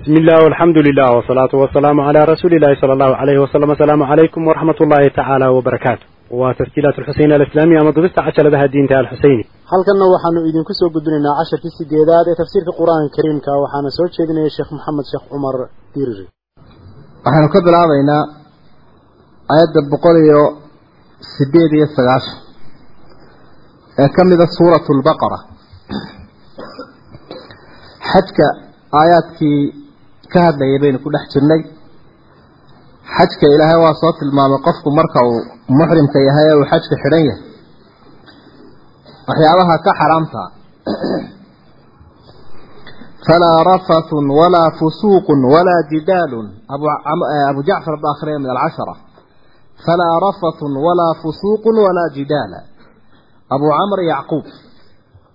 [0.00, 4.40] بسم الله والحمد لله والصلاة والسلام على رسول الله صلى الله عليه وسلم السلام عليكم
[4.48, 6.06] ورحمة الله تعالى وبركاته
[6.40, 11.72] وتسجيلات الحسين الإسلامية مضبست عشر لها الدين تعالى الحسيني halkanna waxaanu idinku soo gudbinaynaa casharkii
[11.78, 15.56] sideedaad ee tafsiirka qur-aanka kariimka waxaana soo jeedinaya sheekh maxamed sheekh cumar
[15.94, 16.24] diiriri
[17.26, 18.22] waxaynu ka bilaabaynaa
[19.54, 20.42] aayadda boqol iyo
[21.34, 22.36] sideed iyo sagaashan
[24.02, 25.38] ee ka mida suuratu lbaqara
[28.12, 28.46] xajka
[29.00, 29.60] aayaadkii
[30.33, 31.61] ka hadlayay baynu ku dhex jirnay.
[33.15, 35.41] Xajka ilaahay waa soo tilmaamay qofku marka uu
[35.79, 37.43] muxrimka yahay ee uu xajka xidhan yahay.
[39.27, 40.41] Waxyaabaha ka xaraamta.
[43.27, 46.47] Falaa rafathun walaa fusuuqun walaa jidaalun.
[47.49, 48.95] Abu jacfar ba akhriya min alcashara
[49.85, 52.59] falaa rafathun walaa fusuuqun walaa jidaala.
[53.55, 54.45] Abu camr yacquub.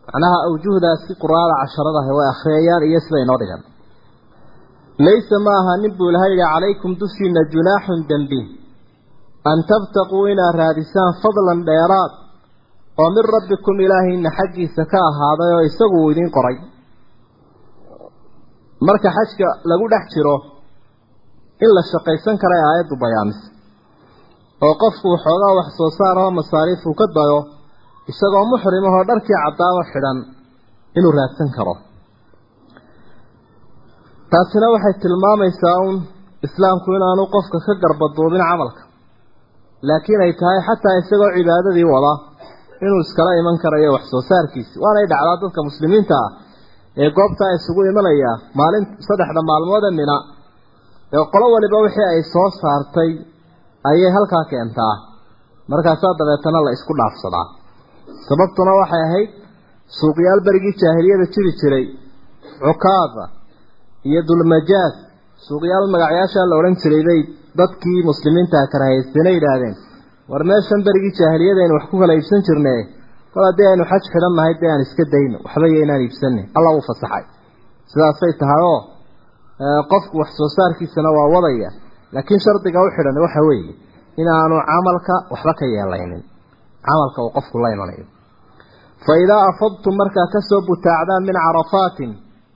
[0.06, 3.62] Macnaha awjuhdaasi quraada casharadaha way akhriyayaan iyo sida inoo dhigan
[5.04, 8.40] laysa ma aha nin buu ilaha yidhi calaykum dushiina junaaxun dembi.
[9.50, 12.12] An tabtaquu inaad raadisaan fadlan dheeraad
[13.02, 16.56] oo min rabbikum ilaahayna xaggiisa ka ahaaday oo isagu uu idiin qoray.
[18.86, 20.36] Marka xajka lagu dhex jiro
[21.64, 23.44] in la shaqaysan karay aayaddu bayaamise
[24.64, 27.38] oo qofku waxoogaa wax soo saar oo masaariif uu ka dayo
[28.10, 30.18] isagoo muxrim ahoo dharkii caddaaba xidhan
[30.98, 31.74] inuu raadsan karo
[34.32, 35.96] taasina waxay tilmaamaysaa uun
[36.46, 38.82] islaamku inaanu qofka ka garbaduubin camalka.
[39.88, 42.12] Laakiin ay tahay xataa isagoo cibaadadii wada
[42.84, 46.30] inuu iskala iman karayo wax soo saarkiisi waanay dhacdaa dadka muslimiinta ah
[47.02, 50.16] ee goobtaa isugu imanaya maalin saddexda maalmood ee mina.
[51.16, 53.10] Ee qolo waliba wixii ay soo saartay
[53.90, 54.94] ayay halkaa keentaa.
[55.70, 57.46] Markaasaa dabeetana la isku dhaafsadaa.
[58.28, 59.30] Sababtuna waxay ahayd
[59.98, 61.84] suuqyaal berigii jaahiliyada jiri jiray.
[62.66, 63.24] Cukaada
[64.08, 64.94] iyo dulmajaas
[65.46, 67.20] suuqyaal magacyaashaa la odhan jiray bay
[67.60, 69.74] dadkii muslimiinta karahaysteenay yidhaahdeen.
[70.30, 72.74] War meeshan berigii jaahiliyadaynu wax ku kala iibsan jirne
[73.32, 76.68] kol haddii aynu xaj xidhan nahay dee aan iska dayno waxba iyo inaan iibsanay alla
[76.76, 77.24] uu fasaxay.
[77.90, 78.80] Sidaasay tahay oo
[79.90, 81.70] qofku wax soo saarkiisana waa wadaya
[82.14, 83.72] laakiin shardiga u xidhan waxa weeye
[84.20, 86.22] inaanu camalka waxba ka yeelaynin
[86.86, 88.04] camalka uu qofku la imanayo.
[89.04, 92.10] Fa idaa afadtum markaa ka soo butaacdaan min carafaatin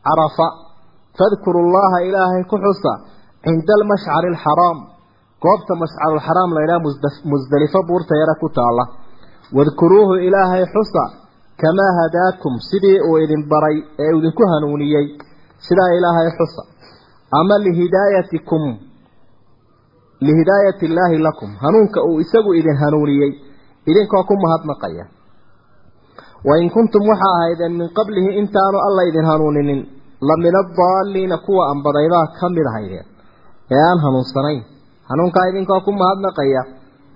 [0.06, 0.47] carafa
[1.20, 2.92] fadkuru llaha ilaahay ku xusa
[3.44, 4.78] cinda almashcari alxaraam
[5.44, 6.81] goobta mashcarulxaraam la yidhaha
[7.32, 8.84] musdelifo buurta yare ku taalla.
[9.56, 11.04] Wadkuruuhu ilaahay xusa
[11.62, 15.06] kamaa hadaakum sidii uu idin baray ee idinku hanuuniyey
[15.66, 16.62] sidaa ilaahay xusa.
[17.38, 18.62] Ama lihidaayatikum
[20.26, 23.32] lihidaayati illaahi lakum hanuunka uu isagu idin hanuuniyey
[23.91, 25.04] idinkoo ku mahadnaqaya.
[26.48, 29.80] Wain kuntum waxaa ahaydeen min qablihi intaanu alla idin hanuuninin
[32.56, 33.06] mid ahaydeen
[33.75, 34.62] ee aan hanuunsanayn
[35.10, 36.62] hanuunkaa idinkoo ku mahadnaqaya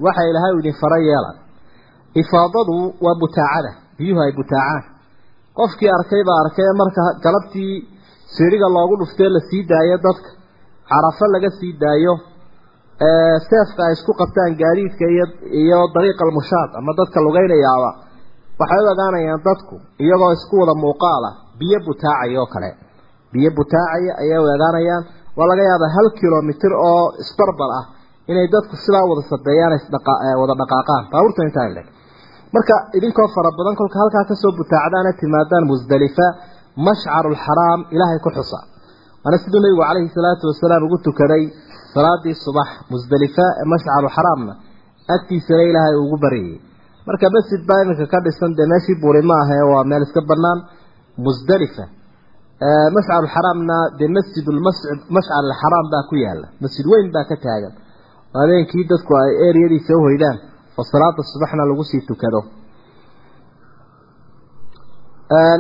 [0.05, 1.31] waxa ilaahay u idin fara yeela
[2.23, 4.83] ifaadadu waa butaacada biyuhu ay butaacaan.
[5.59, 7.75] Qofkii arkay baa arkay marka galabtii
[8.37, 10.31] siidhiga loogu dhuftee la sii daayo dadka
[10.91, 12.15] carafo laga sii daayo
[13.49, 15.27] seefka ay isku qabtaan gaadiidka iyo
[15.63, 17.91] iyo dariiqa almushaad ama dadka lugaynayaaba
[18.61, 22.71] waxay u ogaanayaan dadku iyagoo isku wada muuqaala biyo butaacaya oo kale
[23.35, 25.03] biyo butaacaya ayay u ogaanayaan
[25.39, 27.85] waa laga yaabaa hal kilomitir oo isbarbar ah
[28.31, 29.73] inay dadku sidaa wada sadeeyaan
[30.41, 31.03] wada dhaqaaqaan.
[31.13, 31.87] Baabuurta intaa leg
[32.55, 36.27] marka idinkoo fara badan kolka halkaa ka soo butaacdaana timaadaan musdalifa
[36.87, 38.59] mashcarulxaraam ilaahay ku xusa.
[39.25, 41.43] Waana siduu nabigu calayhi salaatu wasalaam ugu tukaday
[41.95, 44.53] salaadii subax musdalifa ee mashcarulxaraamna
[45.15, 46.59] agtiisana ilaahay ugu baryayay.
[47.09, 50.59] Marka masjid baa iminka ka dhisan dee meeshii buuri ma ahe waa meel iska banaan
[51.27, 51.85] musdalifa
[52.97, 54.47] mashcarulxaraamna dee masjid
[55.17, 57.73] mashcar alxaraam baa ku yaalla masjid weyn baa ka taagan.
[58.41, 60.37] Habeenkii dadku ay eriyadiisa uhoydaan
[60.79, 62.41] oo salaada subaxna lagu sii tukado.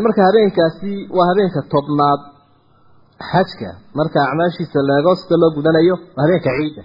[0.04, 2.20] Marka habeenkaasi waa habeenka tobnaad
[3.30, 3.68] xajka.
[3.98, 6.82] Marka acmaashiisa leego sida loo gudanayo waa habeenka ciidda.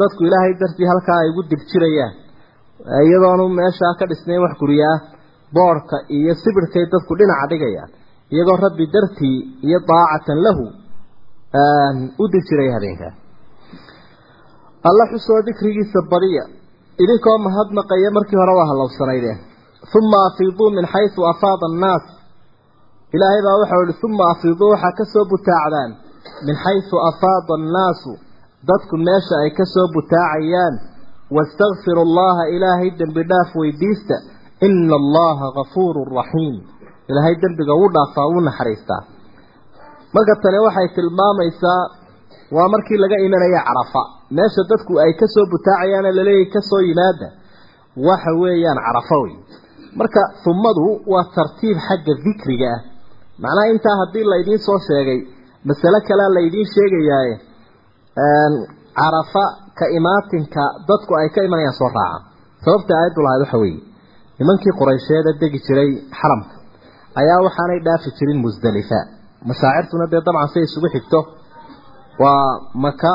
[0.00, 2.12] Dadku ilaahay dartii halkaa ay ugu dirjirayaan
[3.06, 4.96] iyadoonu meeshaa ka dhisnayn wax guryaa
[5.56, 7.90] boodhka iyo sibirhkay dadku dhinaca dhigayaan
[8.34, 9.36] iyagoo rabbi dartii
[9.66, 10.64] iyo daacatan lahu
[12.22, 13.12] u dirjiraya habeenkaa
[14.88, 16.44] alla xusoo dikrigiisa badiya
[17.02, 19.38] idinkoo mahadnaqaya markii hore waa hallowsanaydeen
[19.98, 22.04] uma afiiduu min xaysu afaada annaas.
[23.14, 25.90] Ilaahay baa waxau ihi uma afiiduu waxaa ka soo butaacdaan.
[26.46, 28.12] Min xaysu afaada annaasu
[28.68, 30.74] dadku meesha ay ka soo butaacayaan.
[31.36, 34.16] Wastakfiru allaha ilaahay dembi dhaaf weydiista.
[34.66, 36.56] Ina allaha gafuurun raxiim
[37.10, 39.02] ilaahay dembiga wuu dhaafaa wuu naxariistaa.
[40.14, 41.82] Marka tani waxay tilmaamaysaa
[42.56, 44.02] waa markii laga imanaya carafa.
[44.36, 47.28] Meesha dadku ay ka soo butaacayaane laleeyahy ka soo yimaada
[48.08, 49.34] waxa weeyaan carafa wey
[49.98, 52.80] marka humadu waa tartiib xagga dikriga ah.
[53.42, 55.20] Macnaha intaa haddii laydiin soo sheegay
[55.68, 57.34] masale kalea laydiin sheegayaaye
[58.98, 59.44] carafa
[59.78, 62.22] ka imaatinka dadku ay ka imanayaan soo raacaan
[62.64, 63.80] sababta aayaddu lahayd waxa weeye
[64.38, 65.90] nimankii quraysheeda degi jiray
[66.20, 66.51] xaramka
[67.20, 68.98] ayaa waxaanay dhaafi jirin musdalifa
[69.48, 71.20] mashaacirtuna dee dabcan say isugu xigto.
[72.22, 72.46] Waa
[72.84, 73.12] maka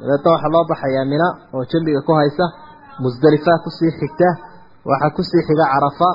[0.00, 2.44] dabeedna waxaa loo baxayaa mina oo jambiga ku haysa.
[3.04, 4.28] Musdalifa ku sii xigta.
[4.90, 6.10] Waxaa ku sii xiga carafa.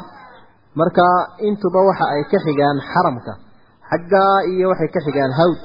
[0.80, 1.06] Marka
[1.48, 3.34] intuba waxa ay ka xigaan xaramka.
[3.90, 5.60] Xaggaa iyo waxay ka xigaan hawd.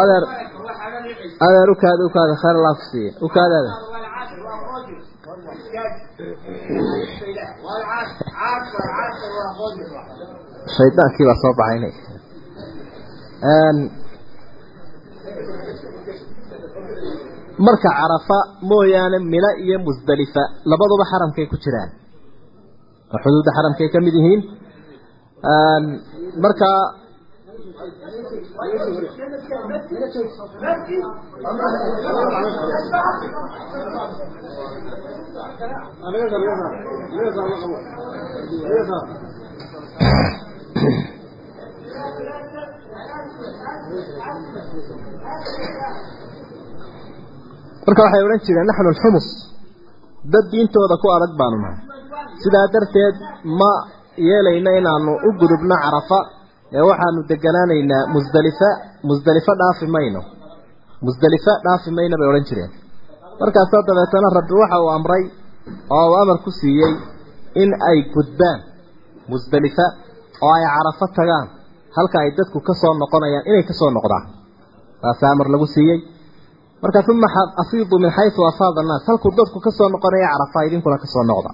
[0.00, 0.24] Adeer
[1.46, 3.72] adeer ukaada ukaada khayr allah kusiiya ukaadaada
[10.76, 11.94] shaydaankii baa soo baxaynay
[17.66, 18.38] marka carafa
[18.70, 21.90] mooyaane mina iyo musdalifa labaduba xaramkay ku jiraan.
[23.12, 24.40] Oo xuduudda xaramkay ka mid yihiin.
[26.44, 26.68] Marka
[47.86, 49.26] marka waxay odhan jireen naxnu alxumus
[50.32, 51.78] dad diintooda ku adag baanu nahay.
[52.42, 53.16] Sidaa darteed
[53.60, 53.72] ma
[54.28, 56.18] yeelayno inaanu u gudubno carafa
[56.76, 58.68] ee waxaanu deganaanaynaa musdalifa
[59.08, 60.20] musdalifa dhaafi mayno.
[61.06, 62.70] Musdalifa dhaafi mayno bay odhan jireen.
[63.40, 65.22] Markaasaa dabeetana rabbi waxa uu amray
[65.96, 66.92] oo uu amar ku siiyey
[67.62, 68.58] in ay gudbaan
[69.32, 69.86] musdalifa
[70.44, 71.46] oo ay carafo tagaan
[71.96, 74.24] halka ay dadku ka soo noqonayaan inay ka soo noqdaan.
[75.02, 75.98] Taasaa amar lagu siiyey.
[76.82, 77.28] Marka uma
[77.62, 79.02] afiidu min xaysu afaada annaas.
[79.08, 81.50] Halkuu dadku ka soo noqonaya carafa idinkuna ka soo noqda.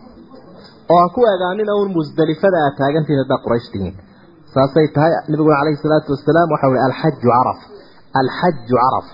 [0.91, 3.95] Oo ha ku egaanina uun musdelifada aad taagantihin haddaa quraysh tihiin
[4.55, 7.59] saasay tahay nabiguna calayhi salaatu wasalaam waxa uhi alxaju caraf.
[8.21, 9.07] Alxaju caraf.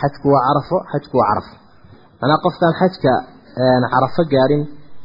[0.00, 1.54] Xajku waa carafo xajku waa carafo
[2.20, 3.12] manaa qofkaan xajka
[3.94, 4.62] carafo gaadhin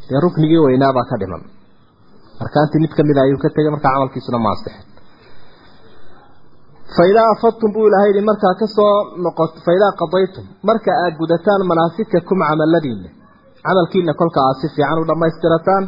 [0.09, 1.41] dee ruknigii weynaabaa ka dhiman.
[2.43, 4.85] Arkaantii mid kamida ayuu ka tegay markaa camalkiisuna maasixin
[6.97, 8.93] faidaa afadtum buu ilahay yihi markaa ka soo
[9.25, 13.09] noqot faidaa qadaytum marka aad gudataan manaasikakum camaladiina
[13.67, 15.83] camalkiina kolka aad si fiican u dhammaystirataan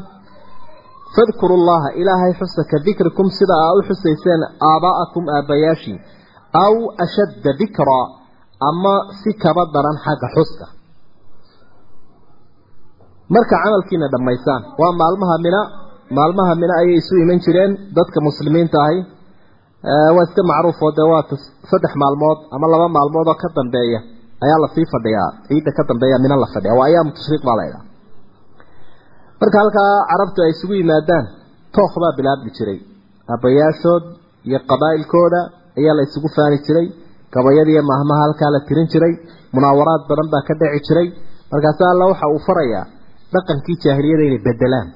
[1.16, 4.42] fadkuru llaha ilaahay xusa ka dikrikum sida aa u xusayseen
[4.72, 5.98] aabaa'akum aabbayaashii
[6.66, 6.74] aw
[7.06, 8.06] ashadda dikraa
[8.70, 10.66] ama si kaba daran xagga xuska
[13.36, 15.62] marka camalkiina dhammaysaan waa maalmaha mina
[16.18, 19.00] maalmaha mina ayay isu iman jireen dadka muslimiinta ahi
[20.16, 21.24] waa iska macruuf oo dee waa
[21.72, 24.00] saddex maalmood ama laba maalmood oo ka dambeeya
[24.46, 27.84] ayaa la sii fadhiyaa ciidda ka dambeeya mina la fadhiya waa ayaamu tashriiq baa laydhaha
[29.42, 31.26] marka halkaa carabtu ay isugu yimaadaan
[31.76, 32.80] tookh baa bilaabmi jiray.
[33.34, 34.04] Aabbayaashood
[34.48, 35.40] iyo qabaa'ilkooda
[35.80, 36.88] ayaa la isugu faani jiray.
[37.36, 39.14] Gabayadiiyo mahmaha halkaa la tirin jiray.
[39.56, 41.08] Munaawaraad badan baa ka dhici jiray.
[41.52, 42.86] Markaasa alla waxa uu farayaa
[43.34, 44.88] dhaqankii jaahiliyada inay bedelaan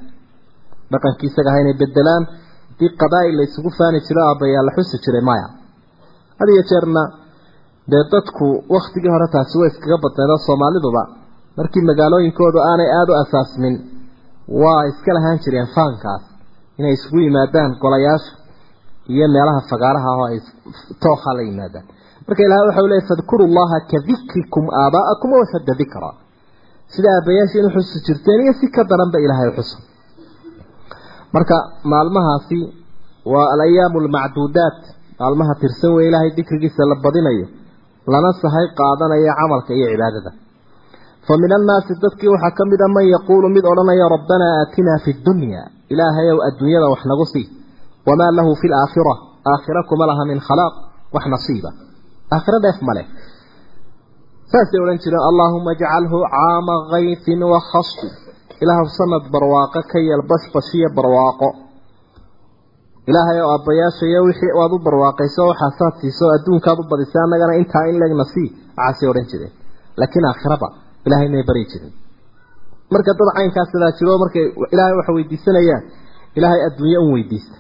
[0.94, 2.24] dhaqankii isaga inay bedelaan
[2.70, 5.48] haddii qabaa'il la isugu faani jiro aabbayaa la xusi jiray maya
[6.40, 7.04] had iyo jeerna
[7.92, 11.04] dee dadku waktigii hore taasi way iskaga badneed oo soomaaliduba.
[11.58, 13.76] Markii magaalooyinkoodu aanay aada u asaasmin
[14.64, 16.24] waa iska lahaan jireen faankaas.
[16.80, 18.32] Inay isugu yimaadaan golayaasha
[19.14, 20.40] iyo meelaha fagaaraha oo ay
[21.04, 21.86] tookha la yimaadaan.
[22.28, 26.10] Marka ilahay waxa u leeyay fadkuru llaha ka dikrikum aabaa'akum wa ashadda dikra
[26.94, 29.78] sida aabbayaashiin uxusi jirteen iyo si ka daranba ilaahay uxusa
[31.36, 31.56] marka
[31.92, 32.60] maalmahaasi
[33.34, 34.80] waa alayaamu almacduudaat
[35.20, 37.46] maalmaha tirsan wey ilaahay dikrigiisa la badinayo
[38.14, 40.32] lana sahay qaadanayo camalka iyo cibaadada
[41.28, 45.12] fa min annaasi dadkii waxaa ka mid a man yaquulu mid odhanaya rabbanaa aatinaa fi
[45.28, 45.62] dunya
[45.94, 47.46] ilaahayow adduunyada wax nagu sii
[48.08, 49.14] wamaa lahu fi laakhira
[49.52, 50.74] aakhira kuma laha min khalaaq
[51.16, 51.70] wax nasiiba
[52.36, 53.06] aakhira dheef ma leh
[54.52, 58.08] saasay odhan jireen allaahuma ajcalhu caama kayfin wa khasfi
[58.64, 61.50] ilaahw sanad barwaaqo ka yeel bashbashiyo barwaaqo
[63.10, 66.80] ilaahay oo aabbayaashayo wixii waad u barwaaqayso waxaasaad siiso adduunkaad
[71.08, 71.94] ilahay may bari jirin.
[72.94, 75.84] Marka dad caynkaas sidaa jiro markay ilaahay waxa weydiisanayaan
[76.38, 77.56] ilaahay adduunye un weydiista.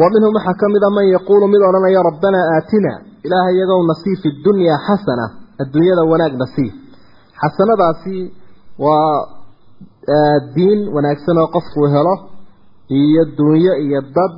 [0.00, 2.92] Wa minhum waxaa ka mid a man yaquulu mid odhanaya rabbanaa aatina
[3.26, 5.26] ilaahay iyagow nasii fi dunyaa xasana
[5.62, 6.70] adduunyada wanaag nasii
[7.42, 8.16] xasanadaasi
[8.84, 9.16] waa
[10.56, 12.14] diin wanaagsan oo qofkuu helo
[13.00, 14.32] iyo dunyo iyo dad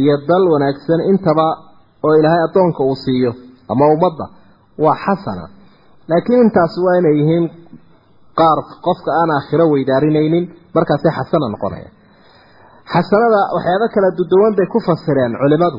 [0.00, 1.46] iyo dal wanaagsan intaba
[2.06, 3.30] oo ilaahay addoonka uu siiyo
[3.72, 4.24] ama ummadda.
[4.84, 5.44] Waa xasana
[6.10, 7.44] laakiin intaas waa inay yihiin
[8.40, 10.44] qaar qofka aan aakhiro weydaarinaynin
[10.76, 11.90] markaasay xasana noqonaya.
[12.92, 15.78] Xasanada waxyaaba kala duduwan bay ku fasireen culimadu.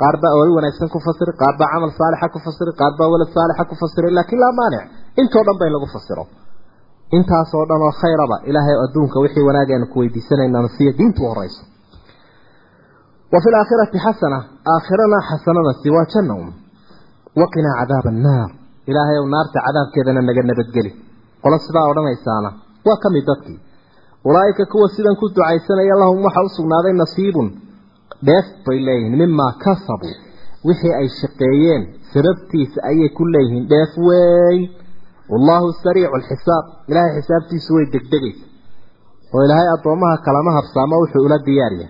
[0.00, 3.30] Qaar baa oori wanaagsan ku fasiri qaar baa camal saalixa ku fasiri qaar baa walad
[3.36, 4.84] saalixa ku fasiri laakiin laa maanic.
[5.20, 6.24] Intoo dhan bay lagu fasiro.
[7.16, 11.62] Intaasoo dhan oo khayraba ilaahay adduunka wixii wanaageenu ku weydiisanayna siya diintu horeyso.
[13.32, 14.38] Laakhirati xasana
[14.72, 16.48] aakhirana xasanadasi waa janna un
[17.40, 18.50] waqinaa cadaaba annaar
[18.90, 20.90] ilaahay ow naarta cadaabkeedana naga nabadgeli.
[21.42, 22.50] Qolo sidaa odhanaysaana
[22.86, 23.58] waa ka mid dadkii.
[24.28, 27.48] Ulaa'ika kuwa sidan ku ducaysanaya lahum waxaa u sugnaaday nasiibun.
[28.28, 30.14] Dheef bay leeyihiin mimaa kasabuu.
[30.66, 34.62] Wixii ay shaqeeyeen sababtiisa ayay ku leeyihiin dheef weyn.
[35.32, 38.44] Wallaahu sariicu alxisaab ilaahay xisaabtiisu way degdegaysa.
[39.34, 41.88] Oo ilaahay addoommaha kalama habsaamo wuxuu ula diyaariya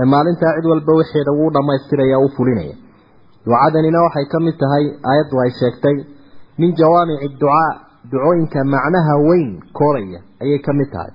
[0.00, 2.74] ee maalintaa cid walba wixeeda wuu dhammaystiraya u fulinaya.
[3.46, 5.96] Ducadanina waxay ka mid tahay aayaddu ay sheegtay
[6.57, 7.71] min jawaamici ducaa
[8.11, 11.13] ducooyinka macnaha weyn kooraya ayay ka mid tahay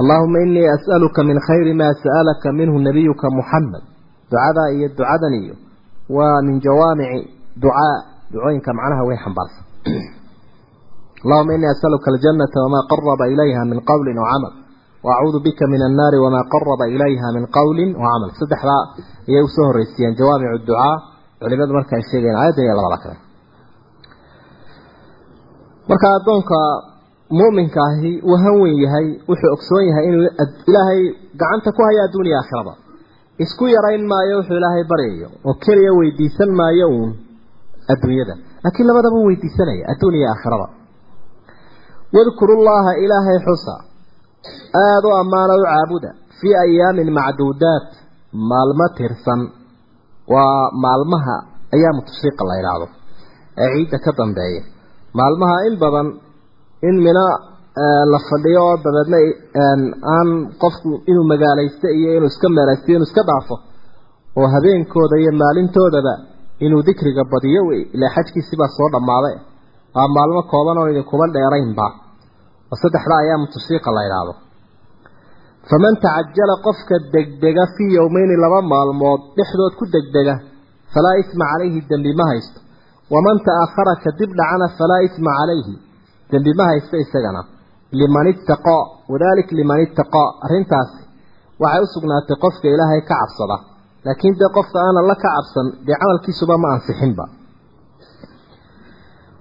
[0.00, 3.82] اللهم إني أسألك من خير ما سألك منه نبيك محمد
[4.32, 5.20] دعاء إيه دعاء
[6.16, 7.08] ومن جوامع
[7.56, 7.98] دعاء
[8.34, 9.54] دعوينك معناها وين حنبرس
[11.24, 14.52] اللهم إني أسألك الجنة وما قرب إليها من قول وعمل
[15.04, 18.78] وأعوذ بك من النار وما قرب إليها من قول وعمل صدح لا
[19.38, 20.98] يوسه الرسيان جوامع الدعاء
[21.41, 23.17] culimadu marka ay sheegeen aayaddan iyo labada kale.
[25.89, 26.57] Marka addoonka
[27.39, 30.23] muminka ahi uu hanwen yahay wuxuu ogsoon yahay inuu
[30.69, 31.01] ilaahay
[31.41, 32.73] gacanta ku haya adduuniya aakhiraba
[33.43, 37.11] isku yarayn maayo wuxuu ilaahay baryayo oo keliya weydiisan maayo uun
[37.93, 38.35] adduunyada.
[38.63, 40.67] Laakiin labadaba u weydiisanaya adduuniya aakhiraba
[42.15, 43.75] wadkuru llaha ilaahay xusa.
[44.83, 46.09] Aada u ammaana u caabuda.
[46.39, 47.87] Fii ayaamin macduudaat
[48.49, 49.41] maalmo tirsan
[50.33, 51.35] waa maalmaha
[51.75, 52.87] ayaamu tashriiqa la yidhaahdo
[53.63, 54.61] ee ciidda ka dambeeya.
[55.19, 56.07] Maalmaha in badan
[56.87, 57.25] in mina
[58.13, 59.17] la fadhiyo oo dabeedna
[60.15, 60.29] aan
[60.63, 63.55] qofku inuu magaalaysto iyo inuu iska meelaysto inuu iska dhaafo
[64.39, 66.13] oo habeenkooda iyo maalintoodaba
[66.65, 69.35] inuu dikriga badiyo wey ilaa xajkiisibaa soo dhammaaday.
[69.95, 71.85] Waa maalmo kooban oon idinkuba dheeraynba
[72.71, 74.33] oo saddexda ayaamu tashriiqa la yidhaahdo
[75.69, 80.35] faman tacajala qofka degdega fii yowmeyni laba maalmood dhexdood ku degdega
[80.93, 82.59] falaa isma calayhi dembi ma haysto.
[83.13, 85.73] Waman ta'akhara kadib dhacana falaa isma calayhi
[86.31, 87.41] dembi ma haysto isagana.
[87.99, 91.01] Liman ittaqaa wadalik liman ittaqaa arrintaasi
[91.61, 93.57] waxay u sugnaatay qofka ilaahay ka cabsada.
[94.05, 97.25] Laakiin dee qofka aanan la ka cabsan dee camalkiisuba ma ansixinba.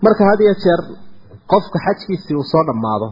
[0.05, 0.81] Marka had iyo jeer
[1.53, 3.09] qofka xajkiisii uu soo dhammaado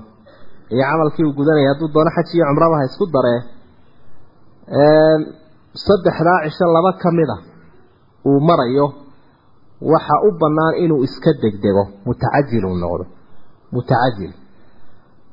[0.75, 3.41] iyo camalkii uu gudanaya hadduu doono xaj iyo cumraba isku daree
[5.87, 7.39] saddexdaa cisho laba ka mid a
[8.29, 8.87] uu marayo
[9.93, 13.05] waxa u bannaan inuu iska degdego mutacajil uu noqdo.
[13.75, 14.33] Mutacajil.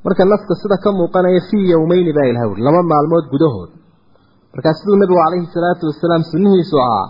[0.04, 3.70] Marka naska sida ka muuqanaya fii yowmeyni baa ilaha uri laba maalmood gudahood.
[4.54, 7.06] Markaa siduu nabigu calayhi salaatu wasalaam sunnihiisu ahaa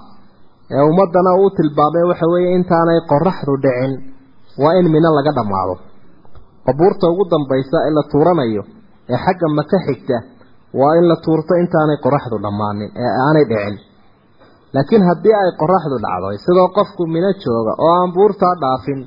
[0.75, 3.92] ee ummadana uu tilmaamay waxa weeye intaanay qoraxdu dhicin
[4.62, 5.75] waa in mino laga dhammaado
[6.78, 8.62] buurta ugu dambaysa ee la tuuranayo
[9.12, 10.16] ee xagga maka xigta
[10.80, 13.76] waa in la tuurto intaanay qoraxdu dhammaanin ee aanay dhicin.
[14.75, 19.00] Laakiin haddii ay qoraxdu dhacdo isagoo qofku mino jooga oo aan buurtaa dhaafin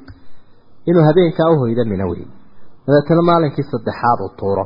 [0.90, 2.24] inuu habeenkaa uhoydo mina wey
[2.86, 4.64] dabeetana maalinkii saddexaad uu tuuro.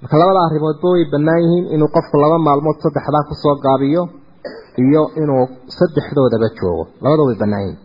[0.00, 4.02] Marka labada arrimoodba way bannaan yihiin inuu qofku laba maalmood saddexdaa ku soo gaabiyo
[4.84, 5.44] iyo inuu
[5.78, 6.84] saddexdoodaba joogo.
[7.04, 7.78] Labada way bannaan yihiin.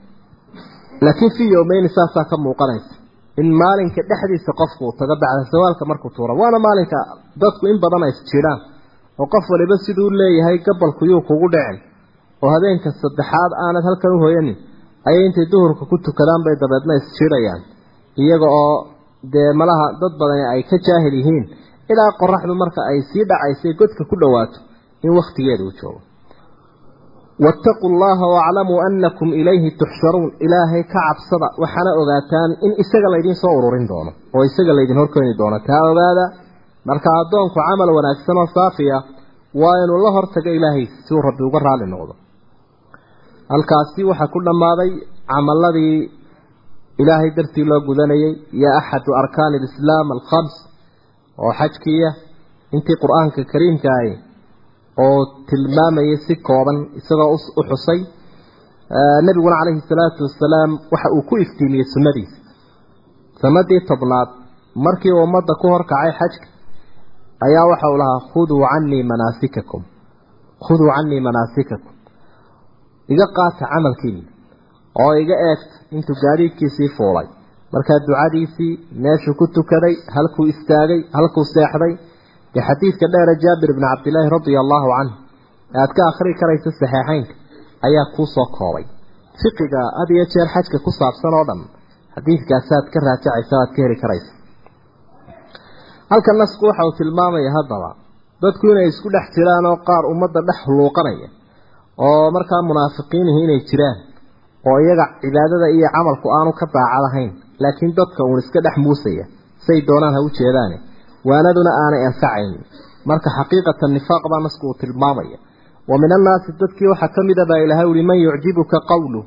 [1.06, 2.92] Laakiin fii yowmeyni saasaa ka muuqanaysa
[3.41, 6.34] in maalinka dhexdiisa qofku uu tago bacda sawaalka markuu tuuro.
[6.41, 6.98] Waana maalinka
[7.41, 8.60] dadku in badan ay isjidhaan
[9.22, 11.77] oo qof waliba siduu leeyahay gabalku yuu kugu dhicin
[12.44, 14.58] oo habeenka saddexaad aanad halkan u hoyanin
[15.10, 17.62] ayay intay duhurka ku tukadaan bay dabeedna isjidhayaan
[18.24, 18.75] iyaga oo
[19.34, 21.46] dee malaha dad badani ay ka jaahil yihiin
[21.91, 24.58] ilaa qoraxdu marka ay sii dhacaysay godka ku dhowaato
[25.06, 26.00] in wakhtigeeda uu joogo
[27.46, 33.53] wattaquu allaha waaclamuu annakum ilayhi tuxsharuun ilaahay ka cabsada waxaana ogaataan in isaga laydin soo
[33.60, 36.25] ururin doono oo isaga laydin horkeeni doono taa ogaada
[36.89, 38.98] marka addoonku camal wanaagsan oo saafiya
[39.62, 42.13] waa inuu la hortago ilaahay si uu rabbi uga raali noqdo
[43.53, 44.91] halkaasi waxaa ku dhammaaday
[45.32, 45.96] camaladii
[47.01, 50.53] ilaahay dartii loo gudanayay iyo axadu arkaani alislaam alkhams
[55.06, 58.00] oo tilmaamayay si kooban isagoo u xusay
[59.25, 62.38] nebiguna calayhi salaatu wasalaam waxa uu ku iftiimiyey sunnadiisa.
[63.42, 64.30] Sanadii tobnaad
[64.86, 66.48] markii uu ummadda ku horkacay xajka
[67.46, 69.82] ayaa waxa uu lahaa khuduu canii manaasikakum
[70.66, 71.94] khuduu canii manaasikakum.
[73.13, 74.22] Iga qaata camalkiina
[75.04, 77.27] oo iga eegta intuu gaadiidkiisii fuulay.
[77.74, 78.74] Markaa ducadiisii
[79.04, 81.94] meeshuu ku tukaday halkuu istaagay halkuu seexday
[82.54, 85.16] dee xadiidka dheere jaabir bni cabdilaahi radia allaahu canhu
[85.75, 87.34] ee aad ka akhrii karaysa saxeexeynka
[87.88, 88.86] ayaa kuu soo koobay.
[89.42, 91.62] Fiqiga had iyo jeer xajka ku saabsan oo dhan
[92.16, 94.32] xadiidkaasaad ka raajacaysa aad ka heli karaysa
[96.12, 97.89] halka nasku waxa uu tilmaamaya haddaba
[98.44, 101.27] dadku inay isku dhex jiraan oo qaar ummadda dhex luuqanaya
[102.08, 103.98] oo markaa munaafiqiinihi inay jiraan
[104.70, 107.32] oo iyaga cibaadada iyo camalku aanu ka daacadahayn
[107.63, 109.25] laakiin dadka uun iska dhex muusaya
[109.66, 110.77] say doonaan ha u jeedaane
[111.29, 112.51] waanaduna aanay anfacayn
[113.10, 115.38] marka xaqiiqatan nifaaq baa nasku uu tilmaamaya.
[115.89, 119.22] Wa min annaasi dadkii waxaa ka mid a baa ilahay uhi man yucjibuka qawlu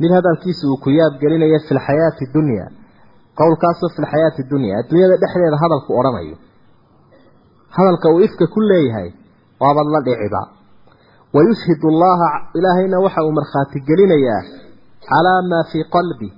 [0.00, 2.64] mid hadalkiisa uu ku yaabgelinaya fi lxayaati dunya.
[3.38, 4.72] Qowlkaasoo fi lxayaati dunya.
[4.80, 6.36] Adduunyada dhexdeeda hadalku odhanayo
[7.76, 9.08] hadalka uu ifka ku leeyahay
[9.62, 10.42] waabad la dhiciba
[11.34, 12.28] wayushhidu allaha
[12.58, 14.42] ilaahayna waxa uu markhaati gelinayaa
[15.08, 16.28] calaa maa fii qalbi.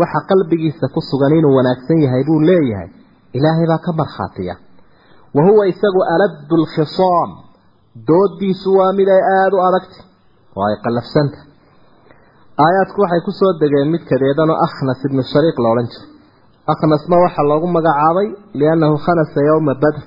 [0.00, 2.88] Waxa qalbigiisa ku sugan inuu wanaagsan yahay buu leeyahay
[3.38, 4.54] ilaahay baa ka markhaatiya
[5.36, 7.30] wa huwa isagu aladdu lkhisaam
[8.08, 9.98] doodiisu waa mid ay aada u adagta
[10.56, 11.38] oo ay qallafsanta.
[12.64, 16.08] Aayaadku waxay ku soo degeen mid kadeedanoo akhnas ibnu shariiq la odhan jiray.
[16.72, 18.28] Akhnasna waxaa loogu magacaabay
[18.60, 20.02] liannahu khanasa yowma badr.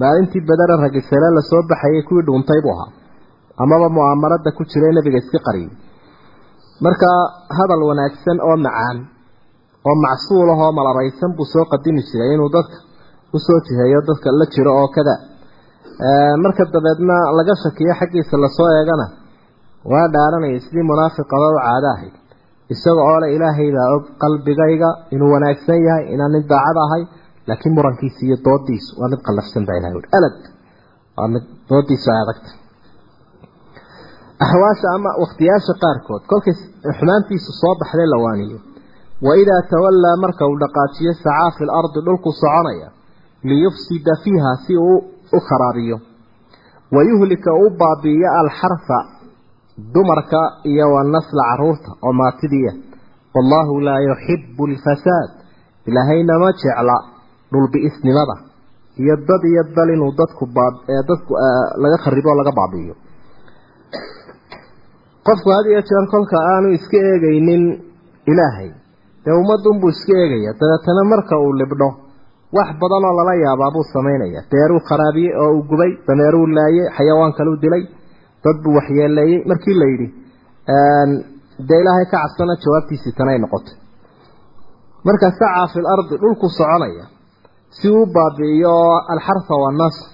[0.00, 2.90] Maalintii badara ragisale la soo baxayay kuwii dhuuntay buu ahaa.
[3.62, 5.72] Amaba mu'aamarada ku jiray nebiga iska qariyay
[6.84, 7.08] marka
[7.58, 8.96] hadal wanaagsan oo macaan
[9.88, 12.76] oo macsuul ah oo malabaysan buu soo qadimi jiray inuu dadka
[13.34, 15.14] u soo jiheeyo dadka la jiro oo kada.
[16.42, 19.06] Marka dabeedna laga shakiyo xaggiisa la soo eegana
[19.92, 22.14] waa dhaaranaya sidii munaafiqaba u caado ahayd.
[22.74, 27.02] Isaga oo le ilaahay baa og qalbigayga inuu wanaagsan yahay inaan nin daacad ahay
[27.48, 30.36] laakiin murankiisa iyo doodiisu waa mid qallafsan baa ilahay alad
[31.18, 32.50] waa mid doodiisu ay adagta
[34.44, 36.54] axwaasha ama wakhtiyaasha qaarkood kolkay
[36.98, 38.58] xumaantiisu soo baxday la waaniyo
[39.28, 42.88] waidaa tawallaa marka uu dhaqaajiyo sacaa fi lardi dhulku soconaya
[43.48, 44.98] liyufsida fiiha si uu
[45.36, 45.96] u kharaabiyo
[46.96, 48.98] wayuhlika uu baabiiyo alxarfa
[49.94, 52.72] dumarka iyo wanasla carruurta oo maatidiiya
[53.34, 55.30] wallaahu laa yuxibu alfasaad
[55.88, 56.96] ilaahayna ma jecla
[57.52, 58.36] dhulbi'isnimada
[59.02, 60.44] iyo dad iyo dal inuu dadku
[61.08, 61.32] dadku
[61.82, 62.94] laga kharibo laga baabi'iyo.
[65.26, 67.64] Qofku had iyo jeer kolka aanu iska eegaynin
[68.32, 68.70] ilaahay
[69.24, 70.50] dee ummadunbuu iska eegaya.
[70.60, 71.88] Dabeetana marka uu libdho
[72.56, 74.40] wax badan oo lala yaabaa buu samaynaya.
[74.50, 77.84] Beeruu kharaabiyey oo uu gubay dameeruu laayey xayawaan kaluu dilay
[78.44, 80.08] dad buu waxyeeleeyey markii la yidhi
[81.68, 83.74] dee ilaahay ka cabsana jawaabtiisii tanay noqotay.
[85.06, 87.04] Marka sacaa fi lardi dhulku soconaya.
[87.76, 88.74] Si uu baabi'iyo
[89.12, 90.06] alxarfa waannasr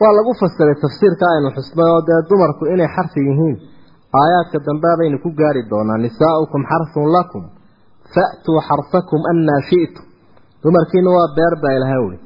[0.00, 3.56] waa lagu fasiray tafsiirka aynu xusnay oo dee dumarku inay xarfi yihiin
[4.20, 7.42] aayaadka dambe baynu ku gaari doonaa nisaa'ukum xarsun lakum
[8.14, 10.04] fa'tuu xarsakum annaa shi'tum
[10.62, 12.18] dumarkiina waa beer baa ilahay uli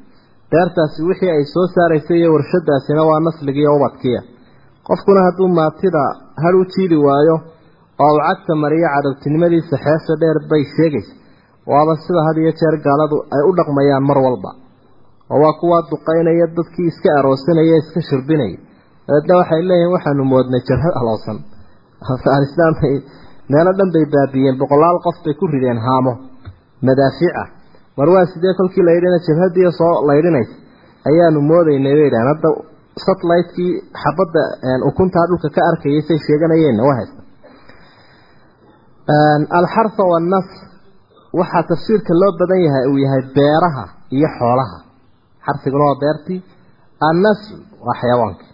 [0.51, 4.21] beertaasi wixii ay soo saaraysay iyo warshadaasina waa nasligiiyo ubadkiya.
[4.87, 6.03] Qofkuna hadduu maatida
[6.43, 7.35] har u jiidi waayo
[8.03, 11.13] oo uu cagta mariyo cadowtinimadiisa xeesha dheer bay sheegaysa.
[11.71, 14.51] Waaba sida had iyo jeer gaaladu ay u dhaqmayaan mar walba.
[15.31, 18.57] Oo waa kuwaa duqaynaya dadkii iska aroosanaya iska shirbinaya.
[19.07, 21.37] Dabeedna waxay leeyihiin waxaanu moodnay jarhad aloosan
[22.13, 22.95] afghanistan bay
[23.53, 26.13] meelo dhan bay baabiyeen boqolaal qof bay ku rideen haamo.
[26.87, 27.43] Madaafiica
[27.97, 30.55] war waa sidee kolkii la yidhina jabhadii soo laydhinaysa
[31.09, 32.49] ayaanu moodaynay bay yidhahan hadda
[33.05, 33.71] satellite-kii
[34.03, 34.41] xabadda
[34.89, 37.21] ukuntaa dhulka ka arkayay say sheeganayeenna waa haysta.
[39.59, 40.57] Alxarfa waannasr
[41.39, 43.83] waxaa tafsiirka loo badan yahay uu yahay beeraha
[44.17, 44.77] iyo xoolaha.
[45.45, 46.39] Xarfiguna waa beertii
[47.09, 48.45] annasl waa xayawaanka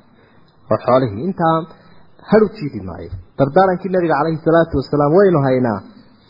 [0.72, 1.24] oo xoolihii.
[1.28, 1.56] Intaa
[2.30, 5.80] haru jiidi maayo dardaarankii nabiga calayhi salaatu wasalaam waynu haynaa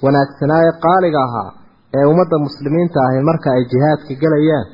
[0.06, 1.50] wanaagsanaaye qaaliga ahaa
[1.98, 4.66] ee ummadda muslimiinta ahi marka ay jihaadka gelayaan.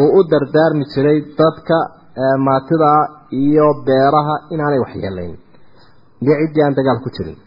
[0.00, 1.76] Uu u dardaarmi jiray dadka
[2.46, 2.90] maatida
[3.44, 5.34] iyo beeraha inaanay waxyeelayn
[6.24, 7.38] iyo ciddii aan dagaal ku jirin.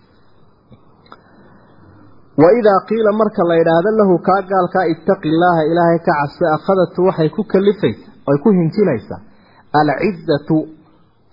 [2.44, 7.30] Waidaa qiila marka la yidhaahdo lahu kaa gaalkaa ittaqi illaaha ilaahay ka cabse akhadatu waxay
[7.38, 9.20] ku kalifaysa oy ku hinjinaysaa
[9.80, 10.58] alcizatu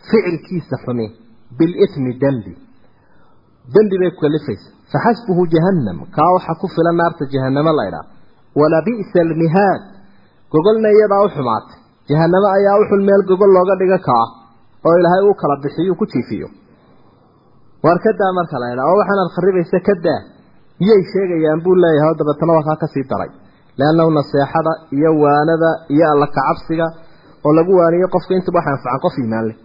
[0.08, 1.06] ficilkiisa xumi
[1.58, 2.52] bilithmi dembi
[3.74, 8.06] dembi bay ku kalifaysa faxasbuhu jahannam kaa waxaa ku filan naarta jahannamo la ydhaah
[8.60, 9.82] walabi'sa almihaad
[10.52, 11.78] gogolna iyadaa u xumaatay.
[12.10, 14.26] Jahannamo ayaa u xun meel gogol looga dhiga kaa
[14.86, 16.48] oo ilaahay uu kala bixiyo ku jiifiyo.
[17.84, 20.20] Waar kadaa marka la ydhaah oo waxaanaad kharibaysa kadaa
[20.80, 23.30] miyay sheegayaan buu leeyahay oo dabeetana waa kaa ka sii daray.
[23.78, 26.86] Leannahu naseexada iyo waanada iyo alla kacabsiga
[27.46, 29.56] oo lagu waaniyo qofka intaba wax anfacan qof iimaan leh.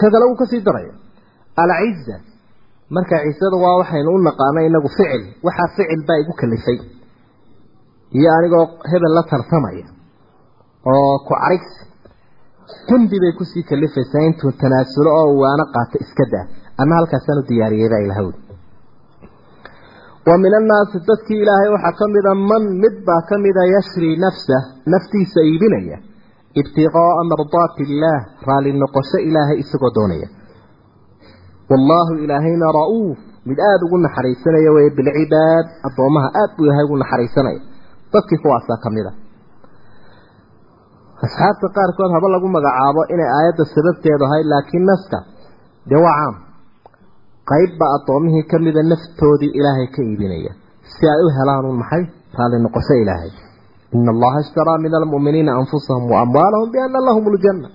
[0.00, 0.94] Ka kale wuu ka sii daraya.
[1.62, 2.16] Alciza
[2.96, 6.78] marka ciisada waa waxaynu u naqaano inagu ficil waxaa ficil baa igu kalifay.
[8.18, 9.86] Iyo anigoo hebel la tartamaya
[10.92, 11.82] oo ku carigsi
[12.88, 16.46] dembi bay ku sii kalifaysaa intuu tanaasulo oo waano qaato iska daa
[16.82, 18.40] ama halkaasaan u diyaariyey baa ilaha wuli
[20.28, 24.56] wa min annaasi dadkii ilaahay waxaa ka mida man mid baa ka mida yashri nafsa
[24.92, 25.98] naftiisa iibinaya
[26.60, 30.28] ibtiqaa'a mardaati illaah raalli noqosho ilaahay isagoo doonaya
[31.70, 33.18] wallaahu ilaahayna ra'uuf.
[33.48, 35.66] Mid aada ugu naxariisanaya weye bilcibaad.
[35.88, 37.60] Addoomaha aada buu ilaahay ugu naxariisanaya.
[38.12, 39.12] Dadkii kuwaasaa ka a.
[41.24, 45.18] Asxaabta qaarkood haba lagu magacaabo inay aayadda sababteedu ahayd laakiin naska
[45.88, 46.34] dee waa caam.
[47.50, 48.58] Qaybbaa addoomihii ka
[48.92, 50.52] naftoodii ilaahay ka iibinaya.
[50.92, 52.04] Si ay u helaan un maxay
[52.36, 53.32] raalli noqosho ilaahay.
[53.94, 57.68] Ina allaha ishtaraa min almu'miniina anfusahum wa amwaalahum biana lahum ljanna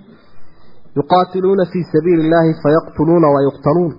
[1.00, 3.94] yuqaatiluuna fii sabiili illaahi fayaqtuluuna wayuqtaluun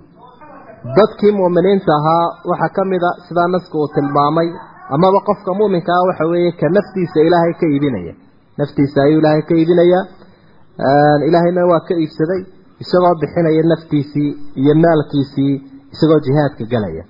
[0.97, 4.47] dadkii mu'miniinta ahaa waxaa ka mida sidaa naska uu tilmaamay
[4.95, 8.13] amaba qofka mu'minka ah waxa weeye ka naftiisa ilaahay ka iibinaya.
[8.59, 10.03] Naftiisa ayuu ilaahay ka iibinayaa
[11.27, 12.41] ilaahayna waa ka iibsaday
[12.83, 14.29] isagoo bixinaya naftiisii
[14.61, 15.53] iyo maalkiisii
[15.93, 17.03] isagoo jihaadka galaya.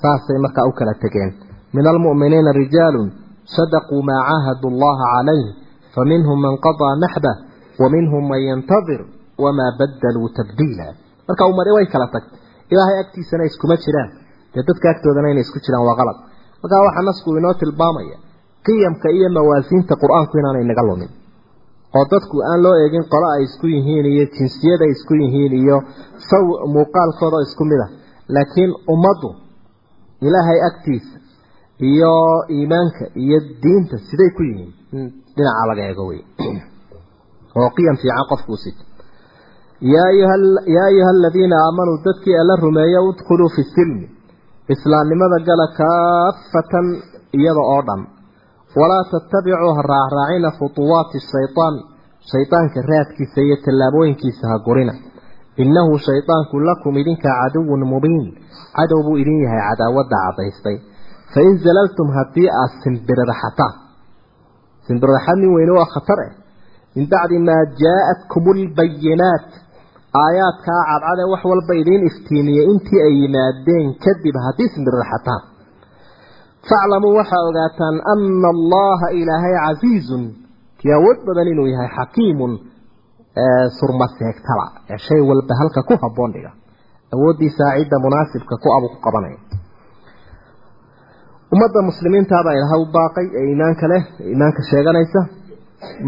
[0.00, 1.30] Saasay markaa u kala tegeen
[1.74, 3.08] min almu'miniina rijaalun
[3.56, 5.46] sadaquu maa caahadu allaha calayh
[5.94, 7.36] faminhum man qadaa naxbah
[7.80, 9.00] wa minhum man yantadir
[9.44, 10.86] wamaa badaluu tabdiila
[11.26, 14.10] marka umari way kala tagtay ilaahay agtiisana iskuma jiraan.
[14.54, 16.18] Dee dadka agtoodana inay isku jiraan waa qalad.
[16.62, 18.16] Markaa waxaa nasku inoo tilmaamaya
[18.66, 21.10] qiyamka iyo mawaasiinta qur'aanku inaanay naga lumin.
[21.96, 25.76] Oo dadku aan loo eegin qolo ay isku yihiin iyo jinsiyad ay isku yihiin iyo
[26.28, 27.90] saw muuqaalkooda isku mid ah.
[28.34, 29.30] Laakiin ummaddu
[30.26, 31.16] ilaahay agtiisa
[31.90, 32.12] iyo
[32.56, 34.72] iimaanka iyo diinta siday ku yihiin.
[35.36, 36.22] Dhinaca laga eego wey
[37.58, 38.91] oo qiyam fiican qofku u sito
[39.82, 40.08] yaa
[40.90, 44.06] ayuha aladiina aamanuu dadkii alla rumeeya udkhuluu fi silmi
[44.74, 46.86] islaamnimada gala kaafatan
[47.38, 48.02] iyada oo dhan.
[48.80, 51.74] Walaa tattabicuu ha raacraacina khutuwaati shaytaan.
[52.30, 54.94] Shaydaanka raadkiisa iyo tallaabooyinkiisa ha gurina.
[55.62, 58.26] Innahu shaydaanku lakum idinka caduwun mubiin.
[58.76, 60.76] Cadow buu idin yahay cadaawadda cadaystay
[61.34, 63.74] fain zalaltum haddii aad simbiriraxataan
[64.86, 66.32] simbiriraxad nin weyne waa khatar eh.
[66.94, 69.48] Min bacdi maa jaa-atkum lbayinaat
[70.20, 75.42] aayaadkaa cadcadee wax walba idiin iftiimiyey intii ay yimaadeen kadib haddii simbiriraxataan
[76.68, 80.24] faclamuu waxaa ogaataan ana allaha ilaahay casiizun.
[80.96, 82.52] Awood badan inuu yahay xakiimun
[83.78, 86.50] surma seegtala ee shay walba halka ku habboon dhiga.
[87.14, 89.38] Awooddiisaa cidda munaasibka ku abu ku qabanaya.
[91.54, 95.20] Ummadda muslimiintaabaa ilaha u baaqay ee iimaanka leh iimaanka sheeganaysa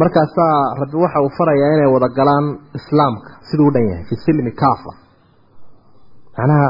[0.03, 2.47] markaasaa rabbi waxa uu farayaa inay wada galaan
[2.79, 4.93] islaamka siduu u dhan yahay fi silmi kaafa.
[6.37, 6.69] Macnaha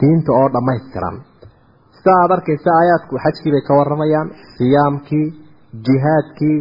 [0.00, 1.16] diinta oo dhammaystiran.
[1.96, 5.26] Sida aada arkaysa aayaadku xajkii bay ka waramayaan siyaamkii
[5.86, 6.58] jihaadkii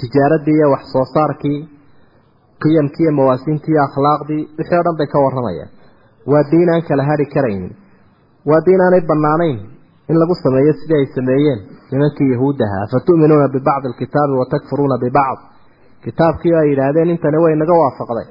[0.00, 1.58] tijaaradii iyo wax soo saarkii
[2.62, 5.70] qiyamkii iyo mawaasiintii iyo akhlaaqdii wixii o dhan bay ka waramayaan
[6.32, 7.72] waa diin aan kala hadhi karaynin
[8.50, 9.58] waa diin aanay banaanayn
[10.12, 11.60] in lagu sameeyo sidii ay sameeyeen
[11.92, 15.40] nimankii yahuuddaha afatu'minuuna bibacdi alkitaabi watakfuruuna bibacd.
[16.04, 18.26] Kitaabkii ay yidhaahdeen intani way naga waafaqday.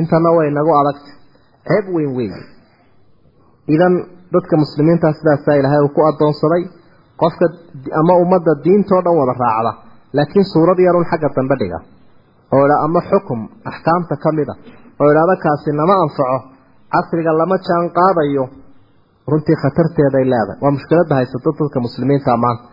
[0.00, 1.14] Intana way nagu adagtay.
[1.68, 2.34] Ceeb weyn weyn.
[3.74, 3.94] Idan
[4.34, 6.62] dadka muslimiintaa sidaasaa ilaahay uu ku adoonsaday
[7.22, 7.46] qofka
[8.00, 9.72] ama ummadda diintoo dhan wada raacda.
[10.16, 11.78] Laakiin suurad yarun xagga dambe dhiga.
[12.54, 13.40] Oo idha ama xukum
[13.70, 14.54] axkaamta ka mid a.
[15.00, 16.38] Oo idhahda kaasi nama anfaco.
[16.94, 18.44] Casriga lama jaan qaadayo
[19.32, 20.58] runtii khatarteeday leedahay.
[20.62, 22.64] Waa mushkiladda haysato dadka muslimiinta maanta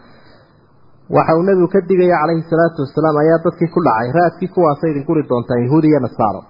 [1.16, 4.08] waxa uu nebigu ka digaya calayhi salaatu wasalaam ayaa dadkii ku dhacay.
[4.18, 6.42] Raadkii kuwaasay idin guri doontaan yahuudi iyo nasaaro.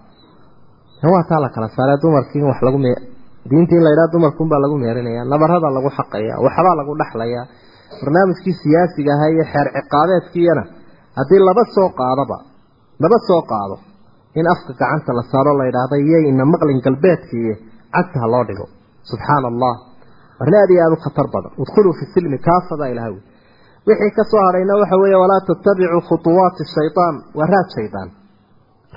[1.13, 2.79] Waa taa la kala saaree dumarkii wax lagu
[3.49, 7.45] diintii in la yidhaha dumarkuunbaa lagu meerinaya nabarada lagu xaqaya waxbaa lagu dhexlayaa
[8.01, 10.63] barnaamijkii siyaasiga ahaa iyo xeer ciqaabeedkiiyana
[11.17, 12.37] haddii laba soo qaadaba
[13.03, 13.75] laba soo qaado
[14.39, 17.53] in afka gacanta la saaro la yidhaahda iyayna maqlin galbeedkiiyo
[17.95, 18.65] cagta ha loo dhigo.
[19.09, 19.73] Subxaana allah
[20.41, 23.21] arrin aad u khatar badan udkhuluu fi silmi kaafada ilaha wi
[23.87, 28.09] wixii ka soo hadhayna waxa weeye walaa tattabicuu khutuwaati shaytaan waa raad shaydaan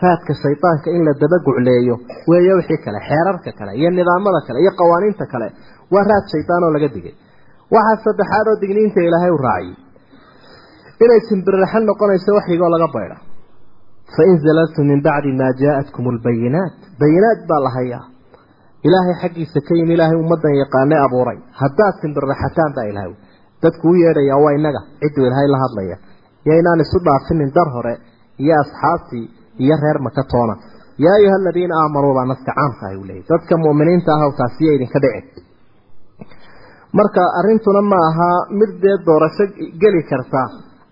[0.02, 1.94] raadka shaydaanka in la daba gucleeyo
[2.31, 5.48] weeye wixii kale xeerarka kale iyo nidaamada kale iyo qawaaniinta kale
[5.94, 7.14] waa raad shaydaan oo laga digay.
[7.74, 9.76] Waxaa saddexaad oo digniinta ilaahay u raaciyey
[11.05, 13.16] inay simbirraxan noqonayso waxyigoo laga baydha
[14.14, 17.70] fain zalaltum min bacdi maa jaa-atkum albayinaat bayinaat baa la
[18.86, 21.38] ilaahay xaggiisa ka yimi ilaahay ummadan yaqaane abuuray.
[21.60, 23.12] Haddaad simbirraxataan baa ilahay
[23.62, 25.96] dadku u yeedhayaa waa inaga cidduu ilaahay la hadlaya
[26.46, 27.94] iyo inaan isu dhaafinin dar hore
[28.44, 29.26] iyo asxaabtii
[29.64, 30.54] iyo reer maka toona.
[31.04, 34.72] Yaa ayuha aladiina aamanuu baa naska caamka ah uu leeyay dadka mu'miniinta ah oo taasiya
[34.76, 35.40] idinka dhici.
[36.98, 39.44] Marka arrintuna ma aha mid dee doorasho
[39.82, 40.42] geli karta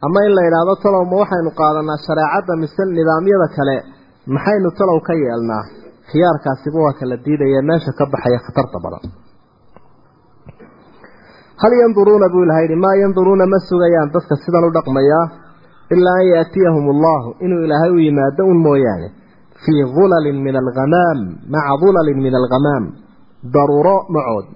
[0.06, 3.76] ama in la yidhaahdo talow ma waxaynu qaadanaa shareecadda mise nidaamyada kale
[4.34, 5.64] maxaynu talow ka yeelnaa
[6.10, 9.04] khiyaarkaasiba waa kala diidaya meesha ka baxaya khatarta badan.
[11.62, 15.24] Hal yanduruuna buu ilaha yidhi maa yanduruuna ma sugayaan dadka sidan u dhaqmayaa
[15.94, 17.28] ilaa an yaatiyahum allahu.
[17.44, 19.08] Inuu ilaahay u yimaado un mooyaane
[19.64, 21.18] fii dulalin min alghamaam
[21.52, 22.84] maca dulalin min alghamaam
[23.54, 24.46] daruuro macood.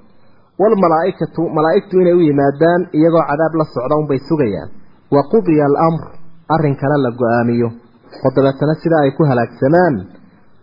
[0.61, 4.71] Waalmalaaikatu malaa'igtu inay u yimaadaan iyagoo cadaab la socda unbay sugayaan.
[5.15, 6.03] Wa qudiya alamr
[6.55, 7.69] arrinkana la go'aamiyo.
[8.25, 9.95] Oo dabeetana sidaa ay ku halaagsamaan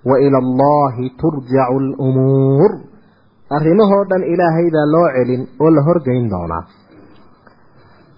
[0.09, 2.71] wa ila allahi turjacu alumuur
[3.57, 6.63] arrimahoo dhan ilaahay baa loo celin oo la horgeyn doonaa.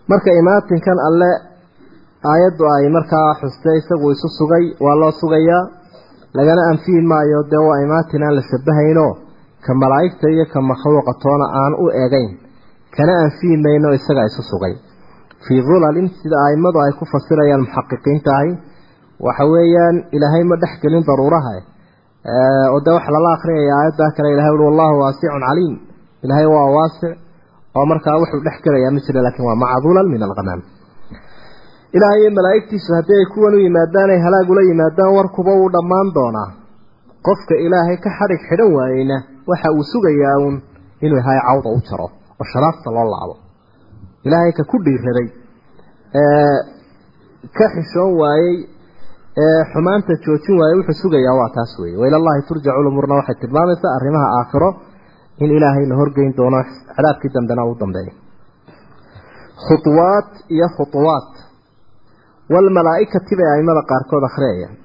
[0.10, 1.32] Marka imaatinkan alle
[2.32, 5.64] aayaddu ay markaa xustay isagu isu sugay waa loo sugayaa.
[6.38, 9.12] Lagana anfihi maayo dee waa imaatin aan la shabahaynoo
[9.66, 12.32] ka malaa'igta iyo ka makhluuqa toona aan u egayn
[12.96, 14.74] kana anfihi mayno isagaa isu sugay.
[15.46, 18.52] Fii dulalin sida aimadu ay ku fasirayaan muxaqiqiinta ahi
[19.26, 21.54] waxa weeyaan ilaahay ma dhex gelin daruuraha
[22.74, 25.74] oo dee waxa lala akhriyaya aayaddaa kale ilahay ui wallahu waasicun caliim.
[26.24, 27.14] Ilaahay waa waasic
[27.78, 30.62] oo markaa wuxuu dhex gelayaa ma jira laakiin waa maca dulal min alghamaam
[31.98, 36.08] ilaahay iyo malaa'igtiisu haddii ay kuwan u yimaadaan ay halaag ula yimaadaan warkuba wuu dhammaan
[36.18, 36.50] doonaa.
[37.28, 39.18] Qofka ilaahay ka xadhig xidhan waayeyna
[39.52, 40.56] waxa uu sugayaa uun
[41.06, 42.08] inuu ilaahay cawda u jaro
[42.40, 43.36] oo sharaafta loo laabo.
[44.28, 45.28] Ilaahay ka ku dhiiraday
[46.22, 46.58] ee
[47.58, 48.54] ka xishoon waayey
[49.46, 51.98] ee xumaanta joojin waayey wuxuu sugayaa waa taas weeye.
[52.02, 54.70] Wa ilallahi turjacu lumuurna waxay tilmaamaysaa arrimaha aakhiro
[55.44, 56.60] in ilaahay la horgeyn doono.
[56.96, 58.14] Cadaabkii dambena uu dambeeyo
[59.68, 61.32] khuwaat iyo khuwaat
[62.54, 64.76] walmalaaikati bay aimada qaarkood akhriyayaan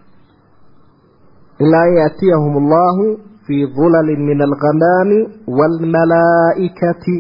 [1.65, 3.05] ilaa an yaatiyahum allahu
[3.47, 5.19] fii dulalin min alghamaami
[5.59, 7.17] waalmalaaikati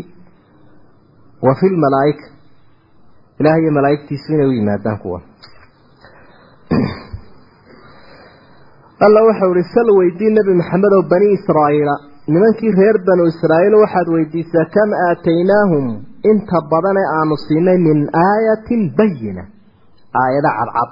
[1.46, 2.26] wa fi lmalaaika
[3.40, 5.20] ilahay iyo malaaigtiisu inay u yimaadaan kuwa
[9.06, 11.94] alla waxau ihi sal weydii nebi maxamed oo bani israa'iila.
[12.32, 15.84] Nimankii reer banu israa'iil waxaad weydiisaa kam aataynaahum?
[16.30, 19.42] Inta badane aanu siinay min aayatin bayina
[20.22, 20.90] aayado cadcad.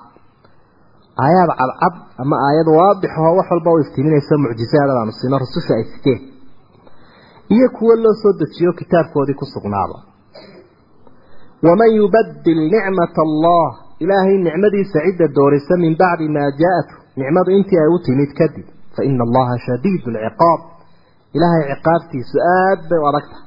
[1.24, 6.20] Aayaad cadcad ama aayad waadixoo wax walba u iftiiminayso mucjisaadad aanu siino rususha ay siteen.
[7.54, 9.96] Iyo kuwo loo soo dejiyo kitaabkoodii ku sugnaada.
[11.66, 13.68] Waman yubadil nicmata allah.
[14.02, 19.00] Ilaahay nicmadiisa cidda doorisa min bacdi maa jaa-atu nicmadu intii ay u timid kadib fa
[19.09, 20.61] ina allaha shadiidu alciqaab
[21.37, 23.44] ilaahay ciqaabtiisu aad bay u adag tahay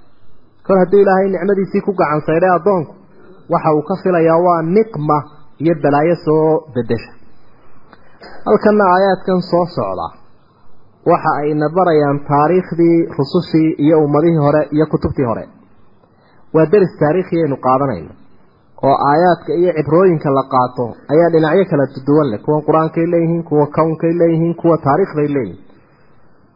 [0.68, 2.94] kol haddii ilaahay nicmadiisii ku gacan saydhay addoonku
[3.54, 5.18] waxa uu ka filayaa waa niqma
[5.64, 7.12] iyo balaayo soo bedesha.
[8.48, 10.08] Halkanna aayaadkan soo socda
[11.12, 15.44] waxa ayna barayaan taariikhdii rusushii iyo ummadihii hore iyo kutubtii hore.
[16.56, 18.12] Waa deris taariikhi aynu qaadanayno
[18.88, 22.40] oo aayaadka iyo cibrooyinka la qaato ayaa dhinacyo kala duwan leh.
[22.46, 25.60] Kuwan qur'aankay leeyihiin kuwa kownkay leeyihiin kuwa taariikhday leeyihiin.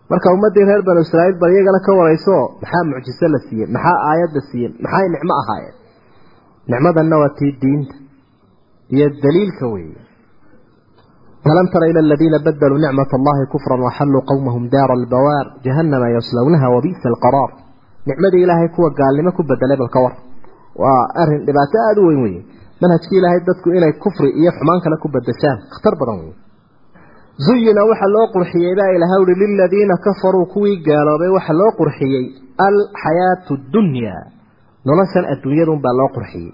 [0.09, 3.67] Marka ummadii reer banu israa'iil bal iyagana ka warayso maxaa mucjiso la siiyey?
[3.75, 4.71] Maxaa aayad la siiyey?
[4.83, 5.75] Maxay nicmo ahaayeen?
[6.71, 7.95] Nicmadanna waa tii diinta
[8.95, 9.99] iyo daliilka weeye.
[11.51, 17.05] Alam tara ila aladiina badaluu nicmat allahi kufran waxalluu qowmahum daara albawaar jahannama yaslawnaha wabi'sa
[17.13, 17.51] alqaraar
[18.09, 20.13] nicmadii ilaahay kuwa gaalnimo ku bedelay bal ka war
[20.81, 22.41] waa arrin dhibaato aada u weyn weye
[22.81, 26.33] manhajkii ilaahay dadku inay kufri iyo xumaan kale ku bedeshaan khatar badan wey
[27.45, 32.25] zuyina waxaa loo qurxiyey baa ilaha uhi liladiina kafaruu kuwii gaaloobay waxaa loo qurxiyey
[32.67, 34.21] alxayaatu dunyaa
[34.88, 36.51] noloshan adduunyadunbaa loo qurxiyey.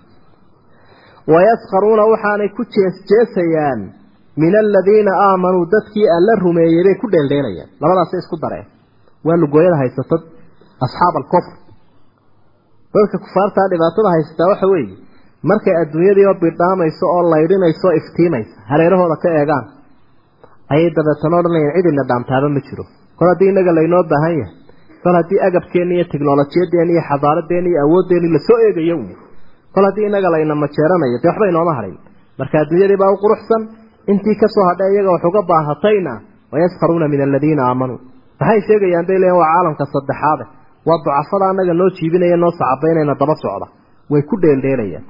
[1.34, 3.82] Wayaskharuuna waxaanay ku jeesjeesayaan
[4.44, 8.68] min aladiina aamanuu dadkii alla rumeeyey bay ku dheeldheelayaan labadaasay isku dareen.
[9.26, 10.22] Waa lugooyada haysatad
[10.86, 11.52] asxaab alkufr
[12.96, 14.96] dadka kufaartaa dhibaatada haysataa waxa weeye
[15.52, 19.66] markay adduunyadii oo bidhaamayso oo laydhinayso o iftiimaysa hareerahooda ka eegaan.
[20.74, 22.84] Ayay dabeetana odhanayaan cidina dhaamtaaba ma jiro.
[23.18, 24.54] Kol haddii innaga laynoo baahan yahay
[25.04, 29.08] kol haddii agabkeenni iyo teknolojiyadeenni iyo xadaaradeenni iyo awoodeenni la soo eegayo un
[29.76, 31.98] kol haddii innaga layna majeeranayo dee waxba inooma hadhayn
[32.40, 33.62] marka adduunyadii baa u quruxsan
[34.12, 36.14] intii ka soo hadhay iyaga wax uga baahatayna
[36.54, 38.00] wayaskharuuna min aladiina aamanuu
[38.42, 40.44] maxay sheegayaan bay leeyiin waa caalamka saddexaade
[40.88, 43.68] waa ducafada annaga noo jiibinaya noo sacabaynayna daba socda.
[44.12, 45.06] Way ku dheeldheelayaan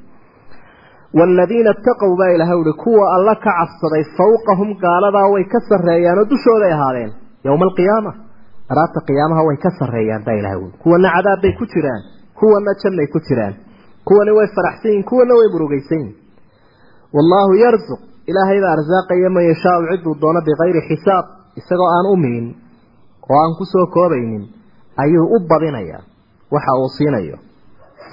[1.18, 6.72] waaladiina itaqow baa ilaha uhi kuwa alla ka cabsaday fawqahum gaaladaa way ka sarreeyaanoo dushooday
[6.78, 7.12] ahaadeen
[7.48, 8.12] yowma alqiyaama
[8.72, 10.72] araabta qiyaamaha way ka sarreeyaan baa ilaha uhi.
[10.84, 12.02] Kuwana cadaab bay ku jiraan.
[12.40, 13.54] Kuwana jannay ku jiraan.
[14.08, 16.16] Kuwani way faraxsan yihiin kuwana way murugaysan yihiin
[17.16, 18.02] wallaahu yarzuq.
[18.30, 21.26] Ilaahay baa arsaaqaya man yashaau ciduu doono bikayri xisaab.
[21.60, 22.46] Isagoo aan u miin
[23.30, 24.44] oo aan ku soo koobaynin
[25.04, 26.02] ayuu u badinayaa
[26.54, 27.38] waxa uu siinayo.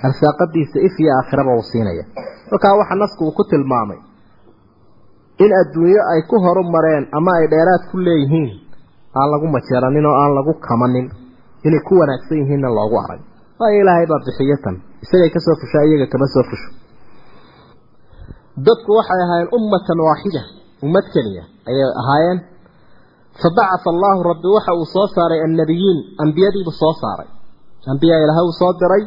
[0.07, 2.05] Arsaaqadiisa if iyo aakhiraba uu siinaya.
[2.51, 3.99] Halkaa waxa nasku uu ku tilmaamay
[5.45, 8.51] in adduunyo ay ku horu mareen ama ay dheeraad ku leeyihiin
[9.19, 11.07] aan lagu majeeranin oo aan lagu kamanin
[11.67, 13.21] inay ku wanaagsan yihiinna loogu arag.
[13.61, 14.77] Waayo ilaahay baa bixiyo tan.
[15.05, 16.69] Isagay ka soo fushaa iyaga kama soo fusho.
[18.67, 20.43] Dadku waxay ahaayeen ummatan waaxida
[20.87, 22.39] ummad keliya ayay ahaayeen
[23.43, 27.29] fabacatha allaahu rabbi waxa uu soo saaray annabiyiin ambiyadiibuu soo saaray.
[27.93, 29.05] ambiyaa ilaahay uu soo diray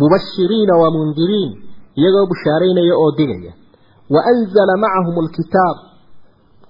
[0.00, 1.50] mubashiriina wa mundiriin
[1.98, 3.52] iyagoo bushaaraynaya oo digaya
[4.14, 5.76] wa anzala macahum alkitaab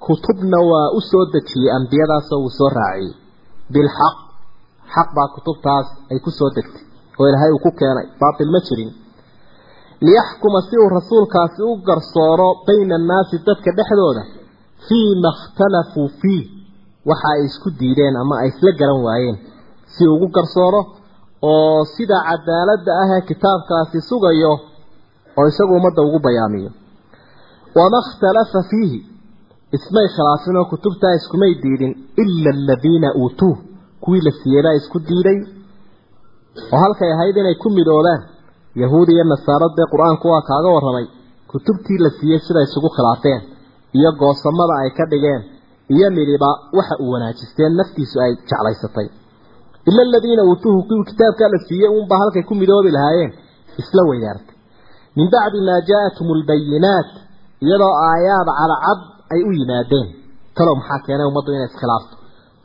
[0.07, 3.15] kutubna waa u soo dejiyey ambiyadaasoo uu soo raaciyey
[3.73, 4.17] bilxaq
[4.95, 6.85] xaq baa kutubtaas ay ku soo degtay
[7.19, 7.31] oo
[14.89, 16.45] fii ma ikhtalafuu fiih.
[17.09, 19.37] Waxa ay isku diideen ama ay isla garan waayeen.
[19.95, 20.81] Si ugu garsooro
[21.51, 24.53] oo sida cadaaladda ah kitaabkaasi sugayo
[25.39, 26.71] oo isagu ummadda ugu bayaamiyo.
[27.77, 28.99] Wama ikhtalafa fiihi.
[29.77, 31.93] Ismay khilaafin oo kutubtaa iskumay diidin
[32.23, 33.59] ila aladiina uutuuh.
[34.03, 35.39] Kuwii la siiyey baa isku diiday
[36.73, 38.23] oo halkay ahayd inay ku midoobaan.
[38.83, 41.07] Yahuud iyo nasaaro dee qur'aanku waa kaaga warramay.
[41.51, 43.41] Kutubtii la siiyey siday isugu khilaafeen
[43.99, 45.43] iyo goosamada ay ka dhigeen
[45.95, 49.09] iyo midhiba waxa uu wanaajisteen naftiisu ay jeclaysatay.
[49.89, 53.33] Ila aladiina uutuuhu kuwii kitaabkaa la siiyey uunbaa halkay ku midoobi lahaayeen
[53.81, 54.57] isla weydaartay
[55.17, 57.11] min bacdi maa jaa-athum albayinaat
[57.65, 59.01] iyadoo aayaad cadcad
[59.33, 60.09] ay u yimaadeen.
[60.57, 62.15] Talow maxaa keenay ummaddu inay iskhilaafto?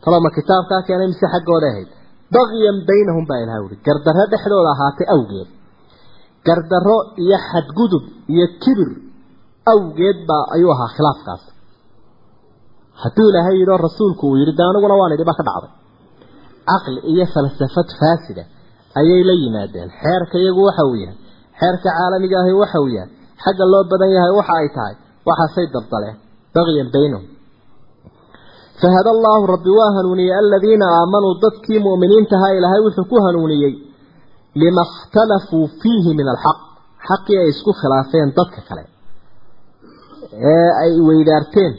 [0.04, 1.90] Talow ma kitaabkaa keenay mise xaggooda ahayd?
[2.36, 5.50] Bagyan baynahum baa ilaha uri gardarro dhexdooda ahaatay awgeed.
[6.48, 8.90] Gardarro iyo xadgudub iyo kibir
[9.74, 11.44] awgeed baa ayuu ahaa khilaafkaas.
[13.04, 15.72] Hadduu ilaahay yidhoo rasuulku uu yidhi de aniguna waan idhi baa ka dhacday.
[16.70, 18.44] Caqli iyo falsafad faasida
[19.00, 19.90] ayay la yimaadeen.
[20.02, 21.18] Xeerka iyagu waxa uu yahay
[21.60, 23.10] xeerka caalamiga ahi waxa uu yahay
[23.44, 24.96] xagga loo badan yahay waxa ay tahay
[25.28, 26.16] waxaasay dabdaleen.
[26.56, 27.26] Bagyan baynahum.
[28.82, 33.74] Fahada allaahu rabbi waa hanuuniyey aladiina aamanuu dadkii mu'miniintahaa ilaahay wuxuu ku hanuuniyey
[34.62, 36.58] lima ikhtalafuu fiihi min alxaq.
[37.08, 38.84] Xaqii ay isku khilaafeen dadka kale
[40.54, 41.74] ee ay weydaarteen.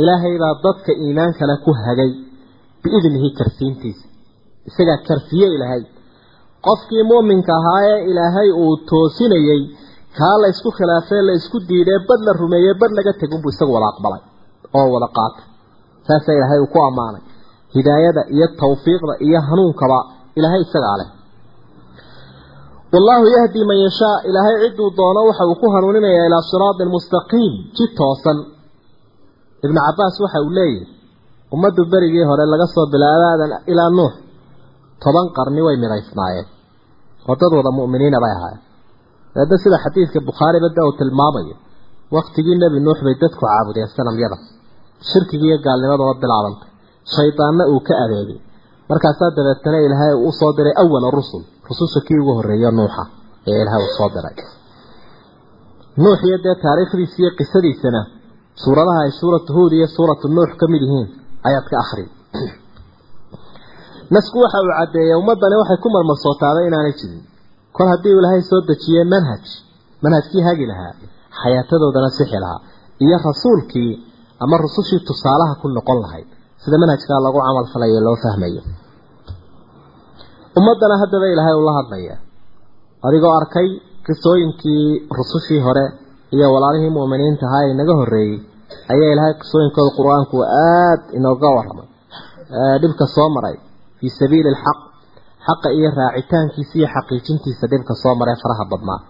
[0.00, 2.10] Ilaahay baa dadka iimaan kale ku hagay
[2.82, 4.04] biidnihi karsiintiisa
[4.68, 5.82] isagaa karsiye ilaahay.
[6.66, 9.60] Qofkii muuminka ahaa ee ilaahay uu toosinayey
[10.18, 13.88] kaa la isku khilaafee la isku diidee bad la rumeeyey bad laga tegunbuu isagu wada
[13.92, 14.22] aqbalay
[14.78, 15.44] oo wada qaatay.
[16.06, 17.22] Saasaa ilaahay uu ku ammaanay.
[17.76, 19.98] Hidaayada iyo tawfiiqda iyo hanuunkaba
[20.38, 21.08] ilaahay isagaa leh
[22.94, 24.16] wallaahu yahdi man yashaa.
[24.28, 28.38] Ilaahay ciduu doono waxa uu ku hanuuninayaa ilaa siraatin mustaqiim jid toosan.
[29.64, 30.86] Ibnu cabbaas waxa uu leeyahy
[31.54, 34.12] ummaddu berigii hore laga soo bilaabo aadan ilaa nuux
[35.02, 36.46] toban qarni way midaysnaayeen
[37.28, 38.62] oo dad wada mu'miniina bay ahaayeen.
[39.40, 41.54] Eedda sida xadiidka bukhaariba da uu tilmaamayo
[42.16, 44.36] waktigii nebi nuux bay dadku caabudeen sanamyada.
[45.10, 46.68] Shirkiga iyo gaalnimadaba bilaabantay.
[47.14, 48.38] Shaydaanna uu ka adeegay.
[48.90, 53.02] Markaasaa dabeetana ilaahay uu u soo diray awala rusul rususha kii ugu horreeya nuuxa
[53.50, 54.36] ee ilaahay uu soo diray.
[56.02, 58.00] Nuux iyo dee taariikhdiisa iyo qisadiisana
[58.62, 61.08] suuradaha ay suuratu huud iyo suuratu nuux ka mid yihiin
[61.48, 62.04] ayaad ka akhri.
[64.14, 67.22] Nasku waxa uu caddeeyay ummaddani waxay ku marmarsootaaday inaanay jirin.
[67.76, 69.44] Kol haddii ilaahay soo dejiyey manhaj
[70.04, 70.92] manhajkii hagi lahaa
[71.40, 72.60] xayaatadoodana sixi lahaa
[73.04, 73.90] iyo rasuulkii
[74.44, 76.28] ama rusushii tusaalaha ku noqon lahayd
[76.62, 78.62] sida manhajkaa lagu camal falayo loo fahmayo
[80.58, 82.14] ummaddana haddaba ilaahay ula hadlaya
[83.06, 83.68] adigoo arkay
[84.06, 84.86] qisooyinkii
[85.18, 85.84] rusushii hore
[86.34, 88.36] iyo walaalihii mu'miniinta ahaa ee naga horreeyey
[88.92, 91.86] ayaa ilaahay qisooyinkooda qur'aanku aada inooga warramay.
[92.82, 93.56] Dhibka soo maray
[93.98, 94.78] fii sabiili alxaq
[95.46, 99.00] xaqa iyo raacitaankiisa iyo xaqiijintiisa dhibka soo maray faraha badnaa.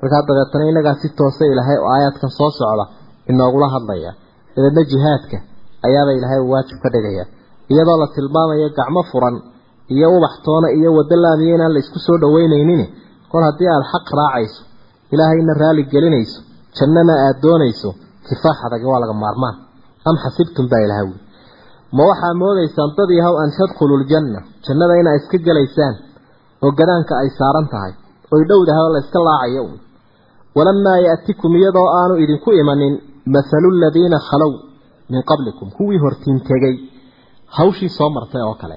[0.00, 2.84] Markaa dabeetana inagaa si toosa ilaahay oo aayaadkan soo socda
[3.30, 4.10] inoogula hadlaya
[4.56, 5.36] dabeedna jihaadka
[5.86, 7.24] ayaaba ilaahay waajib ka dhigaya
[7.72, 9.36] iyadoo la tilmaamayo gacmo furan
[9.94, 12.82] iyo ubax toona iyo waddo laamiya inaan la soo dhaweynaynin.
[13.30, 14.62] Kol haddii aada xaq raacayso
[15.12, 16.38] ilaahayna raali gelinayso
[16.76, 17.90] jannana aada doonayso
[18.26, 19.56] kifaax adag waa laga maarmaan.
[20.08, 21.16] Am xasibtum baa ilaha wi
[21.96, 25.94] ma waxaa moodaysaan dad yahow an tadkhulu ljanna jannada inaa iska gelaysaan
[26.64, 27.92] oo gadaanka ay saaran tahay.
[28.32, 28.92] Oy dhowdahay oo
[29.26, 29.62] laacayo.
[29.70, 29.78] Un
[30.56, 32.94] walamaa yaatikum iyadoo aanu idinku imanin
[33.34, 34.52] mathalu ladiina khalow
[35.12, 35.66] min qablikum.
[35.76, 36.38] Kuwii hortiin
[37.56, 38.76] hawshii soo martay oo kale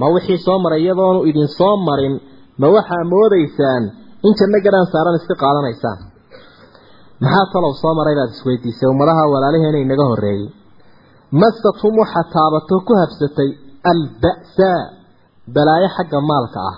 [0.00, 2.14] ma wixii soo maray iyadoonu idin soo marin
[2.60, 3.84] ma waxaa moodaysaan
[4.26, 5.98] in janno gadaan saaran iska qaadanaysaan.
[7.22, 10.48] Maxaa talow soo maray baad isweydiisay ummadaha walaalaheena inaga horreeyey
[11.42, 13.50] masathum waxaa taabato ku habsatay
[13.92, 14.80] alba'saa
[15.54, 16.76] balaayo xagga maalka ah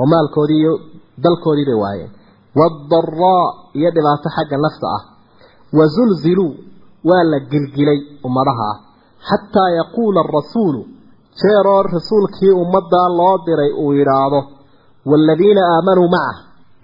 [0.00, 0.72] oo maalkoodii iyo
[1.24, 2.10] dalkoodii bay waayeen.
[2.58, 3.44] Waadaraa
[3.78, 5.02] iyo dhibaato xagga nafta ah.
[5.78, 6.52] Wazulziluu
[7.08, 8.76] waa la gilgilay ummadaha ah.
[9.28, 10.80] Xataa yaquula arasuulu
[11.40, 14.40] jeeroo rasuulkii ummaddaa loo diray uu yidhaahdo
[15.10, 16.36] waaladiina aamanuu macah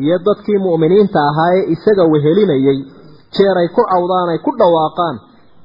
[0.05, 2.79] iyo dadkii mu'miniinta ahaa ee isaga wehelinayay
[3.37, 5.17] jeer ay ku cawdaan ay ku dhawaaqaan.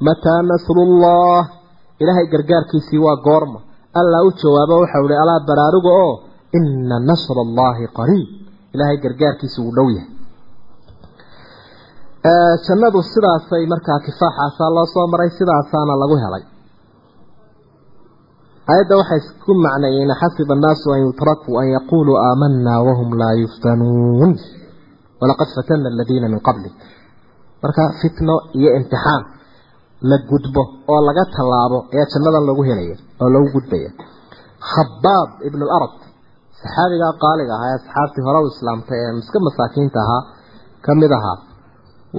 [0.08, 1.42] Mataa nasrullah
[2.02, 3.60] ilaahay gargaarkiisii waa goorma.
[4.00, 6.14] Allaa u jawaabo waxau ihi alaa baraaruga oo
[6.58, 8.28] ina nasra allaahi qariib.
[8.74, 10.10] Ilaahay gargaarkiisi wuu dhow yahay.
[12.68, 16.44] Jannadu sidaasay markaa kifaaxaasaa loo soo maray sidaasaana lagu helay
[18.72, 24.32] ayadda waxay isku macneeyeen xasiba annaasu an yutrakuu an yaquuluu aamanaa wahum laa yuftanuun.
[25.22, 26.70] Walaqad fatana aladiina min qabli
[27.64, 29.24] marka fitno iyo imtixaan
[30.10, 30.62] la gudbo
[30.92, 33.90] oo laga tallaabo ayaa jannadan lagu helaya oo lagu gudbaya
[34.72, 35.94] khabaab ibn alarab
[36.62, 40.22] saxaabigaa qaaliga ahaa ee asxaabtii hore u islaamtay ee iska masaakiinta ahaa
[40.86, 41.38] ka ahaa.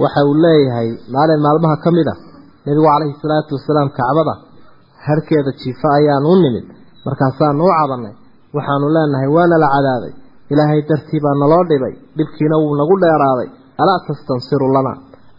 [0.01, 2.15] Waxa uu leeyahay maalin maalmaha ka mid a
[2.65, 4.33] nebigu calayhi salaatu wasalaam kacbada
[5.07, 6.65] harkeeda jiifa ayaan u nimid.
[7.05, 8.13] Markaasaanu u cabanay
[8.55, 10.13] waxaanu leenahay waana la cadaabay
[10.51, 11.93] ilaahay dartii baa naloo dhibay.
[12.17, 13.49] Dhibkiina wuu nagu dheeraaday.
[13.81, 14.93] Alaa tastansiru lana.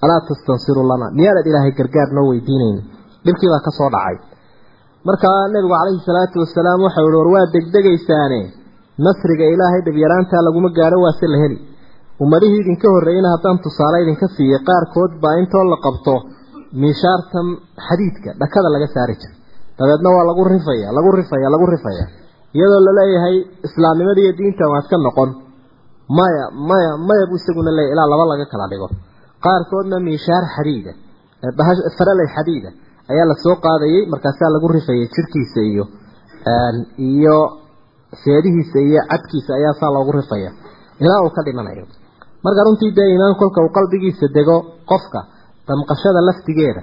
[0.04, 1.06] Alaa tastansiru lana.
[1.18, 2.82] Miyaanad ilaahay gargaar noo weydiinayni
[3.26, 4.16] dhibkii baa ka dhacay.
[5.08, 8.40] Markaa nebigu calayhi salaatu wasalaam waxau ihi war waa degdegaysaane.
[9.06, 11.58] Nasriga ilaahay dhibyaraantaa laguma gaadho waase la heli.
[12.24, 16.14] Ummadihii idinka horreeyeyna haddaan tusaale idinka siiyey qaarkood baa intoo la qabto
[16.82, 17.48] miishaartan
[17.86, 19.34] xadiidka dhakada laga saari jira
[19.80, 22.04] dabeedna waa lagu rifaya lagu rifaya lagu rifaya.
[22.56, 25.30] Iyadoo la leeyahay islaamnimada iyo diinta waad ka noqon.
[26.18, 28.88] Maya maya maya buu isaguna leeyahy ilaa laba laga kala dhigo.
[29.44, 30.92] Qaarkoodna miishaar xadiida
[31.98, 32.70] faraley xadiida
[33.12, 35.84] ayaa la soo qaadayay markaasaa lagu rifayay jirkiisa iyo
[37.10, 37.36] iyo
[38.22, 40.50] seedihiisa iyo cadkiisa ayaa saa loogu rifaya.
[41.04, 41.84] Ilaa uu ka dhimanayo.
[42.44, 44.56] Marka runtii dee iimaan kolka uu qalbigiisa dego
[44.90, 45.20] qofka
[45.68, 46.82] damqashada laftigeeda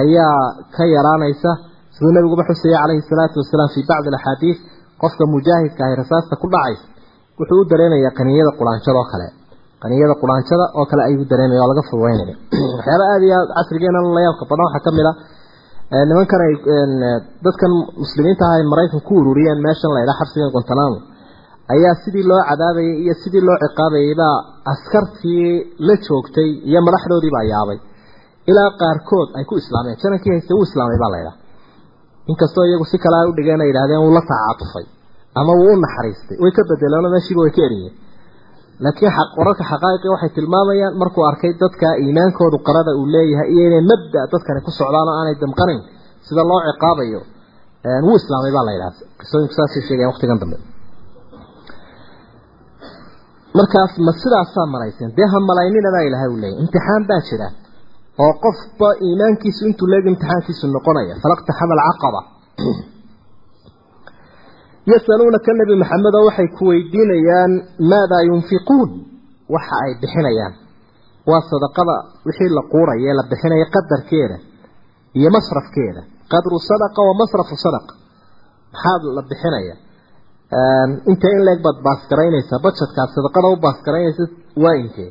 [0.00, 0.38] ayaa
[0.76, 1.50] ka yaraanaysa
[1.98, 4.58] siduu nabiguba xusaya calayhi salaatu wasalaam fii bacdi alaxaadiis
[5.02, 6.84] qofka mujaahidka ahi rasaasta ku dhacaysa
[7.38, 9.26] wuxuu u dareemayaa qaniyada quraanjada oo kale.
[9.82, 12.34] Qaniyada quraanjada oo kale ayuu dareemaya oo laga fududeynaya
[12.78, 15.12] waxyaaba aada iyo aada casrigeena la badan waxaa ka mid a
[16.08, 16.52] nimankan ay
[17.46, 17.72] dadkan
[18.02, 20.98] muslimiinta ah ay maraykan ku ururiyeen meeshan la ydhaha xabsiga gontanamo
[21.74, 24.12] ayaa sidii loo cadaabayay iyo sidii loo ciqaabayay
[24.72, 25.46] askartii
[25.86, 27.44] la joogtay iyo madaxdoodii baa
[28.50, 31.36] ilaa qaarkood ay ku islaameen janankii hayste wuu islaamay baa laydhaha
[32.30, 34.84] inkastoo iyagu si kale ay u dhigeen ay yidhahdeen wuu la tacaatufay
[35.40, 36.36] ama wuu u naxariistay.
[36.42, 37.94] Way ka bedeleenoo meeshiiba way ka eriyeen
[38.84, 44.20] laakiin wararka xaqaa'iqi waxay tilmaamayaan markuu arkay dadka iimaankoodu qarada uu leeyahay iyo inay mabda
[44.32, 45.80] dadkani ku socdaan oo aanay damqanayn
[46.26, 47.20] sida loo ciqaabayo
[48.06, 50.56] wuu islaamay baa la yidhaha qisooyinku saasay sheegayan waqtigan dambe.
[53.58, 57.48] Markaas ma sidaasaa malayseen dee ha malaynina baa ilaahay uu leeyahy imtixaan baa jira
[58.24, 61.14] oo qofba iimaankiisu intuu leeg imtixaankiisu noqonaya.
[61.22, 62.20] Falaqtaxama alcaqaba
[64.92, 67.52] yasaluunaka nebi maxamedo waxay ku weydiinayaan
[67.90, 68.88] maadaa yunfiquun?
[69.54, 70.54] Waxa ay bixinayaan.
[71.30, 71.96] Waa sadaqada
[72.26, 74.36] wixii la quuraya ee la bixinaya qadarkeeda
[75.18, 76.00] iyo masrafkeeda.
[76.32, 77.92] Qadru sadaqa wa masrafu sadaqa
[78.72, 79.74] maxaa la bixinaya.
[81.10, 84.24] Inta in leeg baad baasgaraynaysaa budgetkaad sadaqada u baasgaraynaysa
[84.64, 85.10] waa intee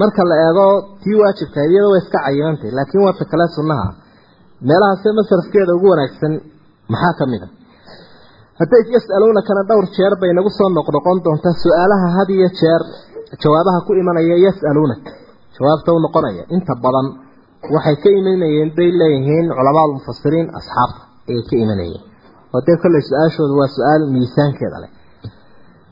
[0.00, 0.66] marka la eego
[1.02, 3.86] tii waajibka iyada way iska cayimantay laakiin waa kale sunnaha.
[4.68, 6.32] Meelahaase masrafkeeda ugu wanaagsan
[6.92, 7.48] maxaa ka mid a
[8.60, 12.82] hadday yas'aluunakana dhowr jeer bay nagu soo noqnoqon doontaa su'aalaha had iyo jeer
[13.42, 15.04] jawaabaha ku imanaya yas'aluunak
[15.56, 17.06] jawaabta u noqonaya inta badan
[17.74, 22.02] waxay ka imanayeen bay leeyihiin culamaadu mufasiriin asxaabta ayay ka imanayeen
[22.54, 24.90] oo dee kolley su'aashoodu waa su'aal miisaankeeda leh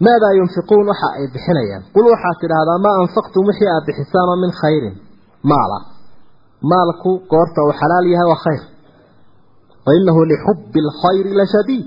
[0.06, 4.52] maadaa yunfiquun waxa ay bixinayaan qul waxaad tidhaahdaa maa anfaqtum wixii aad bixisaan oo min
[4.60, 4.96] khayrin
[5.50, 5.78] maala
[6.72, 8.62] maalku goorta uu xalaal yahay waa khayr
[9.86, 11.86] wa inahu lixubbi alkhayri la shadiid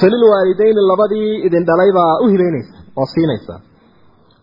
[0.00, 3.54] falilwaalidayni labadii idin dhalay baa u hibaynaysa oo siinaysa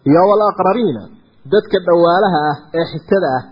[0.09, 1.01] iyo walaqrabiina
[1.53, 3.43] dadka dhawaalaha ah ee xigtada ah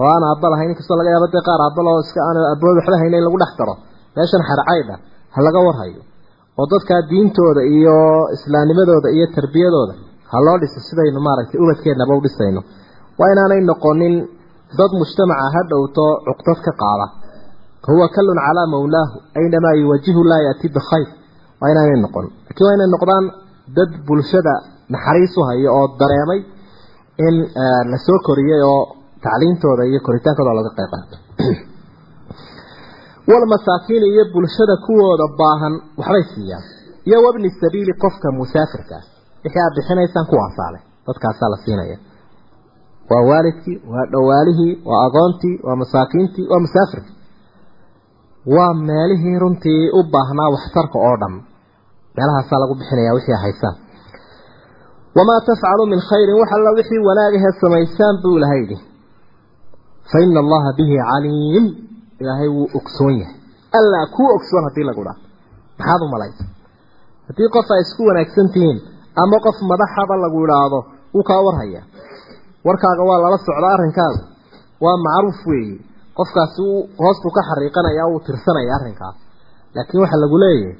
[0.00, 2.96] oo aan aabba lahayn inkastoo laga yaabo dee qaar aabbal oo iska aan aabood waxba
[3.02, 3.74] hayna lagu dhex daro.
[4.16, 4.94] Meeshan xarcaydha
[5.34, 6.00] ha laga warhayo.
[6.58, 7.96] Oo dadkaa diintooda iyo
[8.36, 9.94] islaamnimadooda iyo tarbiyadooda
[10.30, 12.60] ha loo dhiso sidaynu maaragtay ubadkeennaba u dhisayno.
[13.18, 14.14] Waa inaanay noqonin
[14.78, 17.06] dad mujtamaca ha dhowto cuqdad ka qaada.
[17.88, 21.08] Huwa kallun calaa mawlaahu aynamaa yuwajihu laa yaati bikhayr.
[21.60, 22.26] Waa inaanay noqon.
[22.46, 23.24] Laakiin waa inay noqdaan
[23.76, 24.54] dad bulshada
[24.94, 26.40] naxariis u hayo oo dareemay
[27.26, 27.34] in
[27.92, 28.82] la soo koriyey oo
[29.24, 31.16] tacliintooda iyo koritaankooda laga qayb qaato.
[33.30, 36.64] Walmasaakiin iyo bulshada kuwooda baahan waxbay siiyaan.
[37.08, 39.04] Iyo wabni sabiili qofka musaafirka ah.
[39.44, 41.98] Wixii aad bixinaysaan kuwaasaale dadkaasaa la siinaya.
[43.10, 47.16] Waa waalidkii waa dhowaalihii waa agoontii waa masaakiintii waa musaafirkii.
[48.54, 51.34] Waa meelihii runtii u baahnaa waxtarka oo dhan.
[52.16, 53.76] Meelahaasaa lagu bixinaya wixii haysaan
[55.18, 58.86] wamaa tafcalu min khayrin wax alla wixii wanaagahee samaysaan buu ilahay yidhi fa ina allaha
[58.86, 58.86] bihi caliim
[59.18, 59.97] ilaahay wuu ogsoon
[63.20, 63.34] yahay.
[63.78, 65.18] Allaa kuu ogsoon haddii lagu dhaa
[65.78, 66.44] maxaad u malaysa
[67.28, 68.78] haddii qof ay isku wanaagsan tihiin
[69.22, 70.78] ama qof madaxaba lagu idhaahdo
[71.14, 71.84] wuu kaa warhayaa.
[72.66, 74.22] Warkaaga waa lala socdaa arrinkaaga
[74.84, 75.76] waa macruuf weeye
[76.18, 79.16] qofkaasi uu hoosbuu ka xariiqanaya uu tirsanaya arrinkaas.
[79.74, 80.76] Laakiin waxaa lagu leeyahay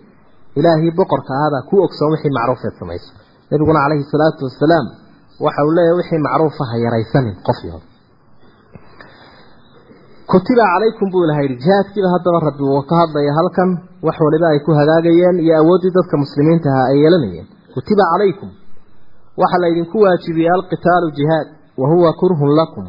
[0.59, 3.11] ilaahii boqorka ahaabaa kuu ogsoon wixii macruufeed samayso.
[3.51, 4.87] Nabiguna calayhi salaatu wasalaam
[5.45, 7.85] waxa uu leeyahay wixii macruufa ha yaraysanin qof yahood
[10.31, 13.71] kutiba calaykum buu ilaha yidhi jihaadkiiba haddaba rabbi uu ka hadlaya halkan
[14.07, 17.47] wax waliba ay ku hagaagayeen iyo awooddii dadka muslimiinta ahaa ay yeelanayeen.
[17.75, 18.51] Kutiba calaykum
[19.41, 21.49] waxaa la idinku waajibiyey alqitaalu jihaad
[21.81, 22.85] wa huwa kurhun lakum.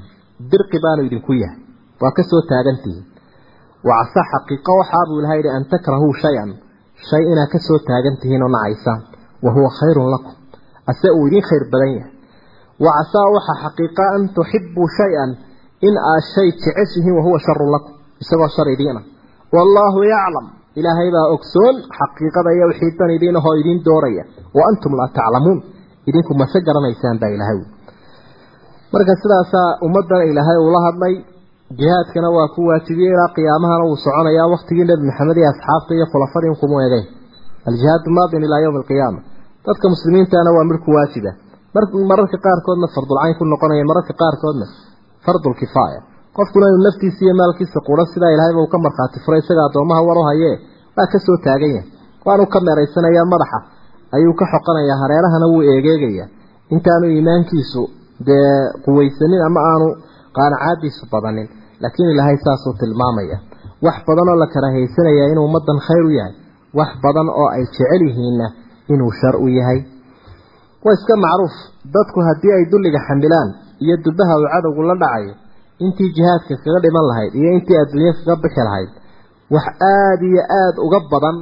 [0.51, 1.59] Dirqi baanu idinku yahay
[2.01, 3.05] waa ka soo taagantihiin
[3.87, 6.49] wacasa xaqiiqo waxaa buu ilaha yidhi an takrahuu shay-an
[7.09, 9.01] shay inaad ka soo taagantihiin oo nacaysaan
[9.43, 10.33] wa huwa khayrun lakum
[10.91, 12.11] ase uu idin khayr badan yahay.
[12.85, 15.29] Wacasaa waxa xaqiiqa an tuxibuu shay-an
[15.87, 19.01] in aad shay jeceshihiin wahuwa sharun lakum isagoo shar idiina
[19.55, 20.45] wallaahu yaclam
[20.79, 24.23] ilaahay baa ogsoon xaqiiqada iyo wixii dan idiin ahoo idiin dooraya
[24.57, 25.59] wa antum laa taclamuun
[26.09, 27.59] idinku mase garanaysaan baa ilaahay
[28.93, 31.15] marka sidaasaa ummaddan ilaahay uula hadlay
[31.79, 36.53] jihaadkana waa ku waajibiyey ilaa qiyaamahana wuu soconayaa waktigii nebi maxamed iyo asxaabta iyo khulafadii
[36.61, 37.05] kuma eegeyn
[37.69, 39.19] aljihaadu maadin ilaa yowmi alqiyaama
[39.67, 41.31] dadka muslimiintana waa midku waajiba
[42.11, 43.35] mararka qaarkoodna fardulcayn
[45.25, 45.99] fardul kifaaya
[46.37, 50.17] qofkuna inuu naftiisa iyo maalkiisa quro sidaa ilaahayba uu ka markhaati furay isaga addoomaha war
[50.21, 50.55] u hayee
[50.97, 51.87] waa ka soo taagan yahay.
[52.25, 53.59] Waanu ka meeraysanayaa madaxa
[54.15, 56.27] ayuu ka xoqanayaa hareerahana wuu eegeegayaa
[56.73, 57.81] intaanu iimaankiisu
[58.27, 58.51] dee
[58.85, 59.87] quwaysanin ama aanu
[60.37, 61.47] qaanacaadiisu badanin
[61.81, 63.37] laakiin ilaahay saasuu tilmaamaya.
[63.85, 66.33] Wax badan oo la karahaysanayaa inuu ummaddan khayr u yahay
[66.79, 68.47] wax badan oo ay jecel yihiinna
[68.93, 69.79] inuu shar u yahay.
[70.85, 71.55] Waa iska macruuf.
[71.95, 73.49] Dadku haddii ay dulliga xamilaan
[73.83, 75.33] iyo dubaha uu cadowgu la dhacayo
[75.85, 78.89] intii jihaadka kaga dhiman lahayd iyo intii adduunye kaga bixi lahayd
[79.55, 81.37] wax aada iyo aada uga badan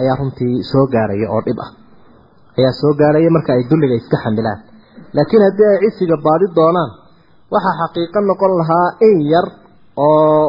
[0.00, 1.70] ayaa runtii soo gaaraya oo dhib ah.
[2.58, 4.60] Ayaa soo gaaraya marka ay dulliga iska xamilaan
[5.16, 6.90] laakiin haddii ay cisiga baadi doonaan
[7.54, 9.46] waxaa xaqiiqo noqon lahaa in yar
[10.06, 10.44] oo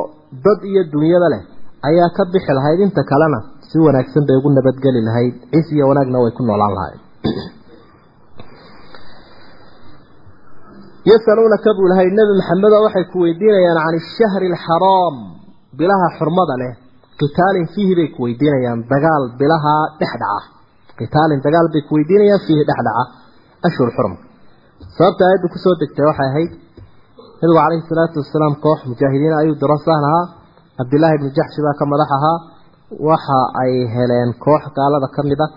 [0.45, 1.41] dad iyo dunyada leh
[1.89, 6.17] ayaa ka bixi lahayd inta kalena si wanaagsan bay ugu nabadgeli lahayd cis iyo wanaagna
[6.23, 6.99] way ku noolaan lahayd
[11.05, 15.15] yasaluunaka buu lahay nebi maxamedo waxay ku weydiinayaan can ishahri alxaraam
[15.79, 16.73] bilaha xurmada leh.
[17.19, 20.41] Qitaalin fiihi bay ku weydiinayaan dagaal bilaha dhexdhaca.
[20.99, 23.03] Qitaalin dagaal bay ku weydiinayaan fiihi dhexdhaca.
[23.67, 24.13] Ashhur xurum
[24.97, 26.51] sababta aayaddu ku soo degtay waxay ahayd
[27.39, 30.23] nabigu calayhi salaatu wasalaam koox mujaahidiin ayuu diro ahaa.
[30.77, 32.37] Cabdillaahi ibnu jaxshi baa ka madax ahaa.
[33.09, 35.47] Waxa ay heleen koox gaalada ka mid a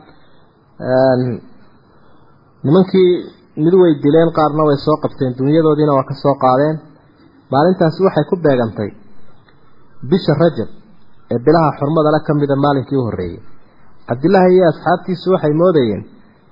[2.64, 3.12] nimankii
[3.56, 6.76] mid way dileen qaarna way soo qabteen dunyadoodiina waa ka soo qaadeen.
[7.52, 8.90] Maalintaasi waxay ku beegantay
[10.10, 10.68] bisha rajab
[11.32, 13.40] ee bilaha xurmada le ka mida maalinkii u horreeyey.
[14.08, 16.02] Cabdillaahi iyo asxaabtiisu waxay moodayeen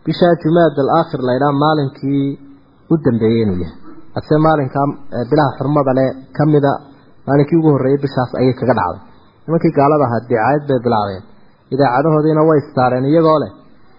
[0.07, 2.25] bishaa jumaad al aakhir laydhaa maalinkii
[2.93, 3.77] u dambeeyey inuu yahay.
[4.19, 4.81] Ase maalinka
[5.31, 6.73] bilaha xurmada le ka mida
[7.27, 9.01] maalinkii ugu horreeyey bishaas ayay kaga dhacday.
[9.45, 11.23] Nimankii gaalada ahaa dicaayad bay bilaabeen.
[11.75, 13.51] Idaacadahoodiina way istaareen iyagoo leh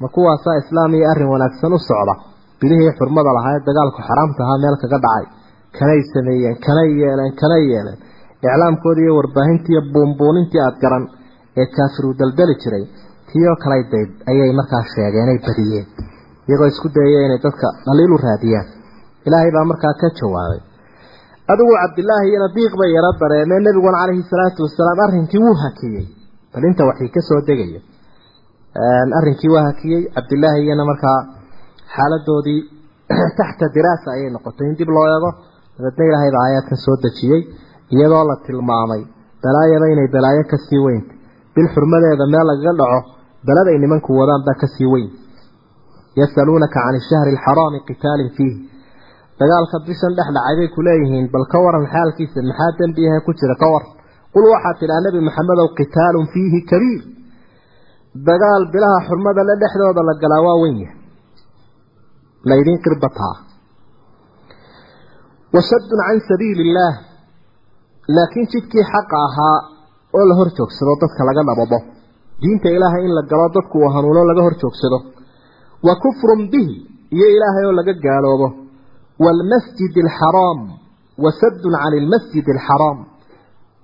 [0.02, 2.14] ma kuwaasaa islaam iyo arrin wanaagsan u socda
[2.62, 5.26] bilihii xurmada lahaa ee dagaalku xaraamta ahaa meel kaga dhacay.
[5.78, 8.00] Kanay sameeyeen kanay yeeleen kanay yeeleen.
[8.46, 11.04] Iclaamkoodii iyo warbaahintii iyo buunbuunintii aada garan
[11.62, 12.84] ee kaafiru daldali jiray
[13.30, 15.86] tiyo kalay dayd ayay markaa sheegeenay badiyeen.
[16.48, 18.68] Iyagoo isku dayaya inay dadka dhaliil u raadiyaan.
[19.28, 20.62] Ilaahay baa markaa ka jawaabay.
[21.52, 26.06] Adigu cabdilaahi iyana diiq bay yaro dareemeen nebiguna calayhi salaatu wasalaam arrinkii wuu hakiyey.
[26.54, 27.80] Bal inta waxii ka soo degayo
[29.20, 30.02] arrinkii waa hakiyey.
[30.16, 31.20] Cabdilaahi iyana markaa
[31.96, 32.62] xaaladoodii
[33.40, 34.68] taxta diraasa ayay noqotay.
[34.70, 35.30] In dib loo eego
[35.76, 37.42] dabeedna ilaahay baa aayaadkan soo dejiyey
[37.96, 39.02] iyadoo la tilmaamay
[39.44, 41.14] balaayada inay balaayo ka sii weynta
[41.56, 43.00] bil xurmadeeda meel lagaga dhaco
[43.48, 45.10] baladay nimanku wadaan baa ka sii weyn.
[46.20, 48.56] Yasaluunaka can ishahri alxaraami qitaalin fiih.
[49.40, 53.32] Dagaalka bishan dhex dhacay bay ku leeyihiin bal ka waran xaalkiisa maxaa dembi ahe ku
[53.40, 53.84] jira ka war?
[54.34, 57.02] Qul waxaad tidhaha nebi maxamedow qitaalun fiihi kabiir
[58.28, 61.01] dagaal bilaha xurmada le dhexdooda la galaa waa weyn yahay
[62.50, 63.36] laydin qirbataa
[65.56, 66.94] wasaddun can sabiili illaah
[68.18, 69.58] laakiin jidkii xaqa ahaa
[70.18, 71.78] oo la hor joogsado dadka laga dhababo
[72.42, 74.98] diinta ilaahay in la galo dadku uu hanuuno laga hor joogsado
[75.88, 76.76] wa kufrun bihi
[77.16, 78.48] iyo ilaahay oo laga gaaloobo
[79.24, 80.60] waalmasjid alxaraam
[81.26, 82.98] wasaddun cani almasjid alxaraam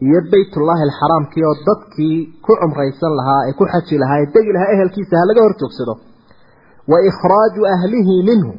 [0.08, 4.70] iyo baytullaahi alxaraamkii oo dadkii ku cumraysan lahaa ee ku xaji lahaa ee degi lahaa
[4.76, 5.94] ehelkiisa ha laga hor joogsado
[6.92, 8.52] wa ikhraaju ahlihi minhu.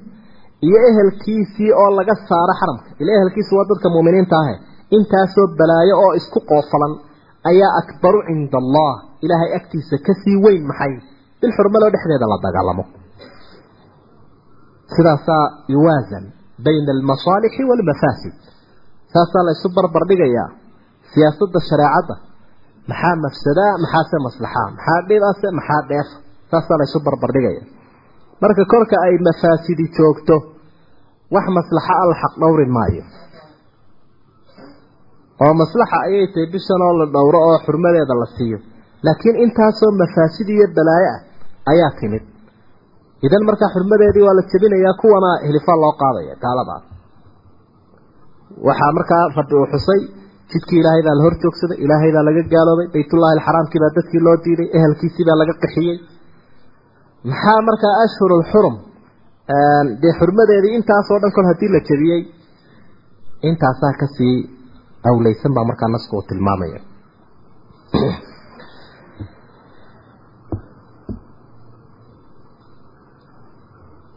[0.67, 2.89] Iyo ehelkiisii oo laga saaro xaramka.
[3.03, 4.55] Ila ehelkiisu waa dadka muuminiinta ahe.
[4.97, 6.93] Intaasoo balaayo oo isku qoofalan
[7.51, 8.93] ayaa akbaru cinda allah
[9.25, 10.93] ilaahay agtiisa ka sii weyn maxay?
[11.41, 12.85] Bil xurmaloo dhexdeeda la dagaalamo.
[14.97, 16.25] Sidaasaa yuwaasan
[16.67, 18.35] bayna almasaalixi waalmafaasid
[19.15, 20.49] saasaa la isu barbar dhigayaa
[21.13, 22.15] siyaasadda shareecadda.
[22.91, 26.15] Maxaa mafsadaa maxaase maslaxaa maxaa dhibase maxaa dheefa
[26.51, 27.63] saasaa la isu barbar dhigaya
[28.43, 30.37] marka korka ay mafaasidi joogto
[31.35, 33.03] wax maslaxa al xaq dhowri maayo.
[35.45, 38.59] Oo maslaxa ayay tahay bishan oo la dhowro oo xurmadeeda la siiyo.
[39.07, 41.21] Laakiin intaasoo mafaasid iyo balaayo ah
[41.73, 42.25] ayaa timid.
[43.27, 46.85] Idan markaa xurmadeedii waa la jebinayaa kuwana hilifaa loo qaadaya gaaladaas
[48.69, 50.01] waxaa markaa rabbi uu xusay
[50.53, 54.69] jidkii ilaahay baa la hor joogsaday ilaahay laga gaaloobay baytullaahi alxaraamkii baa dadkii loo diiday
[54.79, 55.97] ehelkiisii baa laga qixiyey
[57.25, 58.77] maxaa markaa ashhurul xurum
[60.03, 62.23] dee xurmadeedii intaasoo dhan kol haddii la jebiyey
[63.49, 64.37] intaasaa ka sii
[65.11, 66.81] awleysan baa markaa nasku uu tilmaamaya.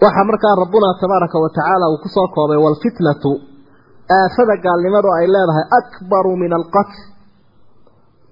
[0.03, 3.31] Waxaa markaa rabbuna tabaaraka wa tacaala uu ku soo koobay walfitnatu
[4.17, 6.97] aafada gaalnimadu ay leedahay akbaru min alqatl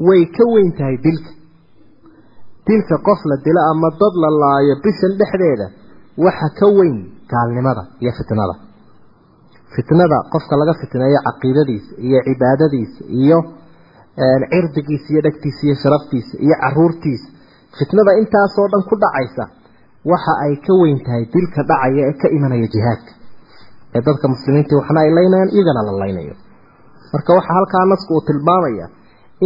[0.08, 1.32] way ka weyn tahay dilka
[2.68, 5.68] dilka qof la dilo ama dad la laayo bishan dhexdeeda
[6.26, 6.98] waxa ka weyn
[7.32, 8.56] gaalnimada iyo fitnada.
[9.76, 13.38] Fitnada qofka laga fitneeyo caqiidadiisa iyo cibaadadiisa iyo
[14.52, 17.28] cirdigiisa iyo dhegtiisa iyo sharaftiisa iyo caruurtiisa
[17.78, 19.44] fitnada intaasoo dhan ku dhacaysa
[20.12, 23.12] waxa ay ka weyn tahay dilka dhacaya ee ka imanaya jihaadka
[23.96, 26.34] ee dadka muslimiinta waxna ay laynayaan iyagana la laynayo.
[27.14, 28.86] Marka waxaa halkaa nasku uu tilmaamaya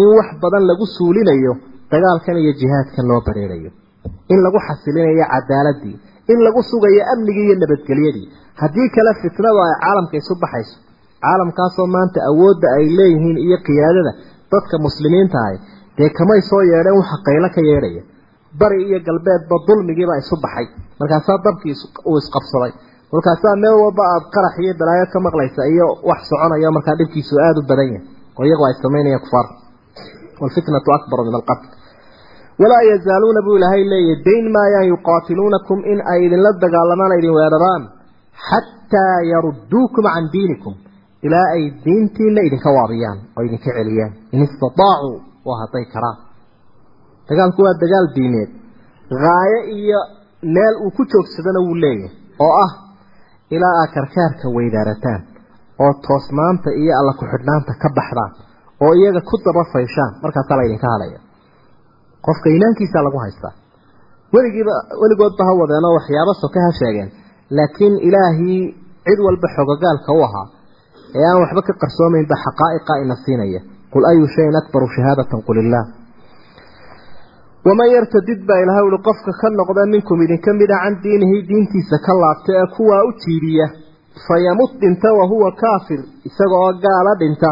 [0.02, 1.54] in wax badan lagu suulinayo
[1.92, 3.72] dagaalkan iyo jihaadkan loo bareerayo.
[4.34, 5.96] In lagu xasilinayo cadaaladii
[6.32, 8.28] in lagu sugayo amnigii iyo nabadgelyadii.
[8.62, 10.76] Haddii kale fitnadu ay caalamka isu baxayso
[11.24, 14.12] caalamkaasoo maanta awoodda ay leeyihiin iyo qiyaadada
[14.52, 15.58] dadka muslimiinta ahi
[15.98, 18.02] dee kamay soo yeedheen waxa qaylo ka yeedhaya?
[18.60, 20.66] Bari iyo galbeedba dulmigiibaa isu baxay.
[21.00, 21.76] Markaasaa dabkii
[22.10, 22.72] uu isqabsaday.
[23.14, 27.60] Markaasaa meel walba aada qarax iyo balaayo ka maqlaysa iyo wax soconayo markaa dhibkiisu aada
[27.62, 28.04] u badan yahay.
[28.38, 29.48] Oo iyagu ay samaynayaan kufaar
[30.44, 31.68] waalfitnatu akbaru min alqatl
[32.62, 37.84] walaa yazaaluuna buu ilaahay leeyahy dayn maayaan yuqaatiluunakum in ay idinla dagaalamaan idin weeraraan
[38.50, 40.74] xataa yarudduukum can diinikum
[41.28, 44.12] ilaa ay diintiina idinka waabiyaan oo idinka celiyaan.
[44.34, 45.16] In istataacuu
[45.48, 46.18] waa hadday karaan.
[47.30, 48.50] Dagaalku waa dagaal diineed.
[49.24, 50.00] Haayo iyo
[50.56, 52.12] meel uu ku joogsadana wuu leeyahay
[52.46, 52.72] oo ah
[53.56, 55.22] ilaa aad karkaarka weydaarataan
[55.84, 58.32] oo toosnaanta iyo alla ku-xidhnaanta ka baxdaan
[58.84, 60.12] oo iyaga ku daba fayshaan.
[60.24, 61.20] Markaasaa la idinka hadhaya
[62.26, 63.54] qofka iimaankiisaa lagu haystaa
[64.36, 67.10] weligiiba weligoodba ha wadeenoo waxyaabo soke ha sheegeen.
[67.58, 68.62] Laakiin ilaahii
[69.08, 70.48] cid walba xogogaalka u ahaa.
[71.18, 73.60] Ee aan waxba ka qarsoomaynba xaqaa'iqa ina siinaya.
[73.94, 75.86] Qul ayu shayin akbaru shahaadatan qul illaah
[77.68, 82.14] waman yartadid baa ilahay uli qofka ka noqda minkum idinka mida can diinihi diintiisa ka
[82.22, 83.66] laabta ee kuwaa u jiidiya
[84.28, 87.50] fayamut dhinta wahuwa kaafir isaga gaala dhinta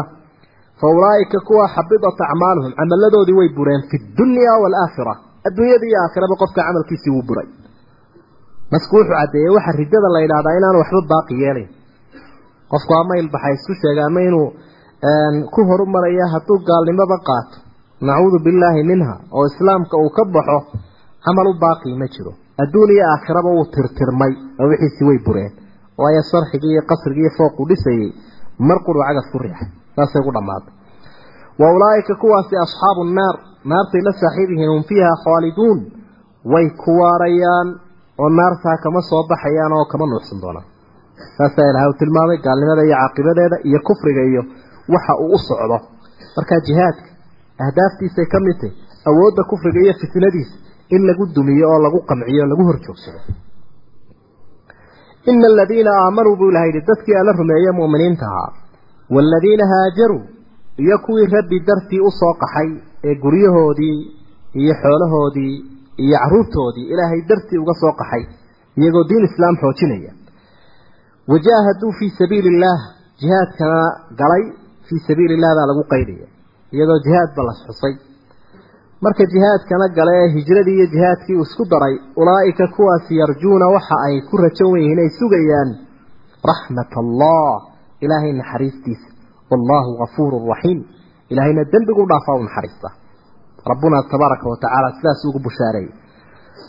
[0.82, 5.14] fa ulaa'ika kuwa xabidat acmaaluhum camaladoodii way bureen fi dunya waalaakhira
[5.48, 7.48] adduunyada iyo aakhiraba qofka camalkiisii wuu buray
[8.72, 11.70] masku wuxuu caddeeyey waxa ridada la yidhahdaa inaanu waxba baaqi yeelayn
[12.72, 14.48] qofku ama ilbaxay isku sheega ama inuu
[15.54, 17.56] ku horumaraya hadduu gaalnimada qaato
[18.08, 20.58] nacuudu billaahi minha oo islaamka uu ka baxo
[21.24, 25.52] camal u baaqi ma jiro adduun iyo aakhiraba wuu tirtirmay oo wixiisii way bureen
[25.98, 26.22] waayo
[29.96, 30.72] saasay ku dhammaatay.
[31.60, 33.34] Wa ulaa'ika kuwaasi asxaabu nnaar
[33.70, 35.78] naartay la saaxiib yihiin hum fiiha khaaliduun.
[36.52, 37.68] Way ku waarayaan
[38.22, 40.66] oo naartaa kama soo baxayaan oo kama nuuxsan doonaan.
[41.36, 44.42] Saasaa ilahay u tilmaamay gaalnimada iyo caaqibadeeda iyo kufriga iyo
[44.94, 45.76] waxa uu u socdo.
[46.36, 47.08] Markaa jihaadka
[47.64, 48.72] ahdaaftiisay ka mid tahy
[49.10, 50.54] awoodda kufriga iyo fitnadiisa
[50.94, 53.20] in lagu dumiyo oo lagu qamciyo o lagu hor joogsado
[55.30, 58.50] ina aladiina aamanuu buu ilaha yidhi dadkii alla rumeeye mu'miniinta ahaa
[59.14, 60.22] waaladiina haajaruu
[60.84, 62.70] iyo kuwii rabbi dartii u soo qaxay
[63.08, 63.98] ee guryahoodii
[64.60, 65.54] iyo xoolahoodii
[66.04, 68.24] iyo caruurtoodii ilaahay dartii uga soo qaxay
[68.80, 70.12] iyagoo diin islaam xoojinaya
[71.32, 72.80] wajaahaduu fii sabiili illaah
[73.22, 73.80] jihaadkana
[74.20, 74.44] galay
[74.88, 76.26] fii sabiili illah baa lagu qaydaya
[76.74, 77.94] iyadoo jihaadba la xusay
[79.04, 84.16] marka jihaadkana gale ee hijradii iyo jihaadkii uu isku daray ulaa'ika kuwaasi yarjuuna waxa ay
[84.30, 85.70] ku rajan yihiin ay sugayaan
[86.50, 87.52] raxmat allah
[88.04, 89.08] ilaahay naxariistiisa
[89.50, 90.80] wallaahu gafuurun raxiim
[91.32, 92.88] ilaahayna dembigu dhaafaa u naxariista
[93.70, 94.56] rabbuna tabaaraka wa
[94.96, 95.92] sidaas ugu bushaareeyey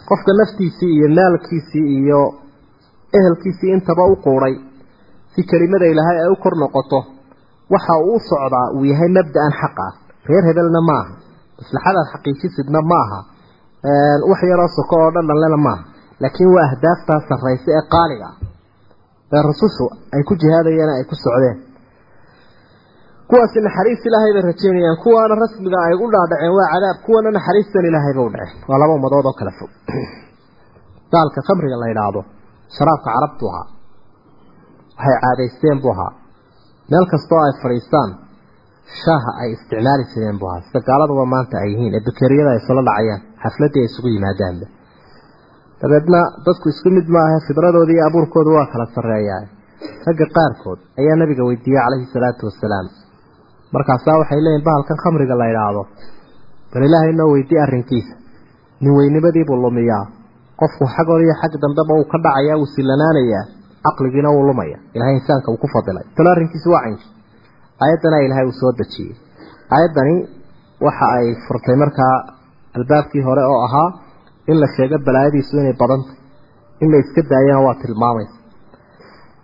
[0.09, 2.21] qofka naftiisii iyo maalkiisii iyo
[3.17, 4.55] ehelkiisii intaba u quuray
[5.33, 6.99] si kelimada ilaahay ay u kor noqoto
[7.73, 9.93] waxa uu socdaa uu yahay mabda'an xaq ah
[10.29, 11.13] reer hebelna maaha
[11.59, 13.19] maslaxadaad xaqiijisidna maaha
[14.29, 15.83] wax yaroo soko oo dhan dhanlena maaha
[16.21, 18.35] laakiin waa ahdaaftaa sarraysa ee qaaliga ah
[19.35, 21.57] ee rusushu ay ku jihaadayeen ay ku socdeen.
[23.29, 28.13] Kuwaasi naxariis ilaahay bay rajeynayaan kuwaana rasmiga ay u dhaadhaceen waa cadaab kuwana naxariistan ilaahay
[28.17, 28.59] bay u dhaceen.
[28.69, 29.71] Waa laba ummadood oo kala fog.
[31.13, 32.21] Daalka khamriga la yidhaahdo
[32.77, 33.67] sharaabka carabtu ahaa
[34.97, 36.13] waxay caadaysteen buu ahaa
[36.91, 38.09] meel kastoo ay fadhiistaan
[39.01, 42.81] shaaha ay isticmaali jireen buu ahaa sida gaaladuba maanta ay yihiin ee bakeriyada ay sula
[42.89, 44.65] dhacayaan xafladdii ay isugu yimaadaanba
[45.83, 49.43] dabeedna dadku isku mid maaha fidradoodii iyo abuurkoodu waa kala sarreeyaa
[50.07, 52.87] ragga qaarkood ayaa nabiga weydiiyey calayhi salaatu wasalaam
[53.75, 55.83] markaasaa waxay leeyihiin bahalkan khamriga la idhaahdo
[56.73, 58.13] bal ilaahay noo weydii arrinkiisa.
[58.81, 58.93] Nin
[59.63, 60.05] lumiyaa.
[60.59, 63.45] Qofku xagooda iyo xag dambeba uu ka dhacayaa wuu silanaanayaa
[63.85, 66.05] caqligiina wuu lumaya ilahay insaanka uu ku fadilay.
[66.15, 67.07] Talo arrinkiisu waa caynki
[67.83, 69.15] aayaddana ilaahay uu soo dejiyey.
[69.73, 70.15] Aayaddani
[70.85, 72.15] waxa ay furtay markaa
[72.77, 73.89] albaabkii hore oo ahaa
[74.51, 76.15] in la sheego balaayadiisu inay badantay
[76.83, 78.35] in la iska daayana waa tilmaamaysa.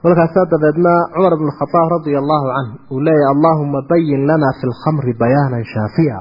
[0.04, 5.14] Markaasaa dabeedna cumar bn khadaab radia allahu canhu uu leeyahy allaahuma bayin lana fi lkhamri
[5.22, 6.18] bayaanan shaafiya.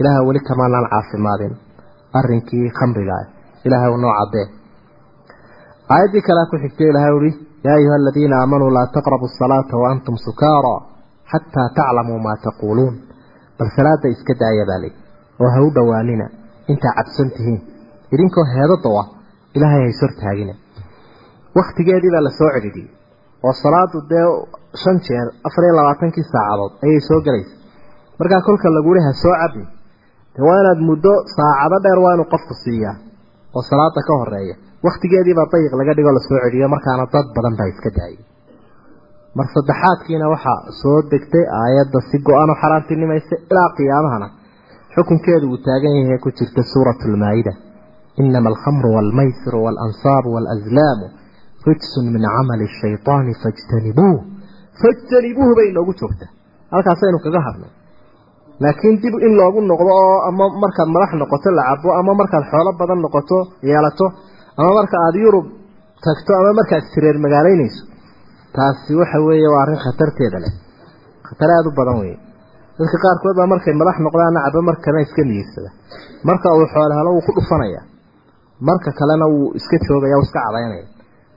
[0.00, 1.52] Ilaah weli kamaanaan caafimaadin
[2.18, 3.26] arrinkii khamriga ah
[3.66, 4.46] ilahay u noo cadee
[5.90, 7.30] aayaddii kalea ku xigtay ilahay uhi
[7.66, 10.74] yaa ayuha aladiina aamanuu laa taqrabu asalaata waantum sukaara
[11.30, 12.94] xataa taclamuu maa taquuluun.
[13.58, 14.92] Bal salaada iska daaya baa ley
[15.42, 15.70] oo ha u
[18.14, 19.06] idinkoo heedada ah
[19.56, 20.54] ilaahay hays hortaagina
[21.58, 22.50] waktigeedii baa la soo
[23.46, 24.26] oo salaadu dee
[24.82, 27.54] shan jeer afar iyo labaatankii saacadood ayay soo gelaysa
[28.18, 29.66] markaa kolka laguhi ha soo cabin
[30.34, 32.96] dee waa inaad muddo saacado dheer waa inuu qofku siiyaa
[33.56, 34.54] oo salaada ka horreeya
[34.86, 38.22] waktigeediibaa dayiq laga dhigoo la soo celiyo markaana dad badan baa iska daayay.
[39.38, 44.28] Mar saddexaadkiina waxaa soo degtay aayadda si go-an oo xaraantinimaysa ilaa qiyaamahana
[44.94, 47.04] xukunkeedu uu taagan yahay ku jirta suuratu
[48.18, 51.06] lmaa-ida inama alkhamru waalmaysiru waalanصaabu waalazlaamu
[51.66, 54.22] rijsun min camali shayطaani fajtanibuuh
[54.82, 56.28] fajtanibuuh bay inoogu joogtaa
[56.70, 57.70] halkaasaynu kaga hadnay
[58.60, 62.72] laakiin dib in loogu noqdo oo ama markaad madax noqoto la cabo ama markaad xoolo
[62.80, 64.12] badan noqoto yeelato
[64.56, 65.46] ama marka aada yurub
[66.04, 67.86] tagto ama markaad sireer magaalaynayso
[68.52, 70.52] taasi waxa weeye waa arrin khatarteeda leh
[71.22, 72.18] khatar aada u badan weeye
[72.78, 75.22] dadka qaarkood baa markay madax noqdaana cabo markana iska
[78.60, 80.86] marka kalena wuu iska joogaya iska cadaynaya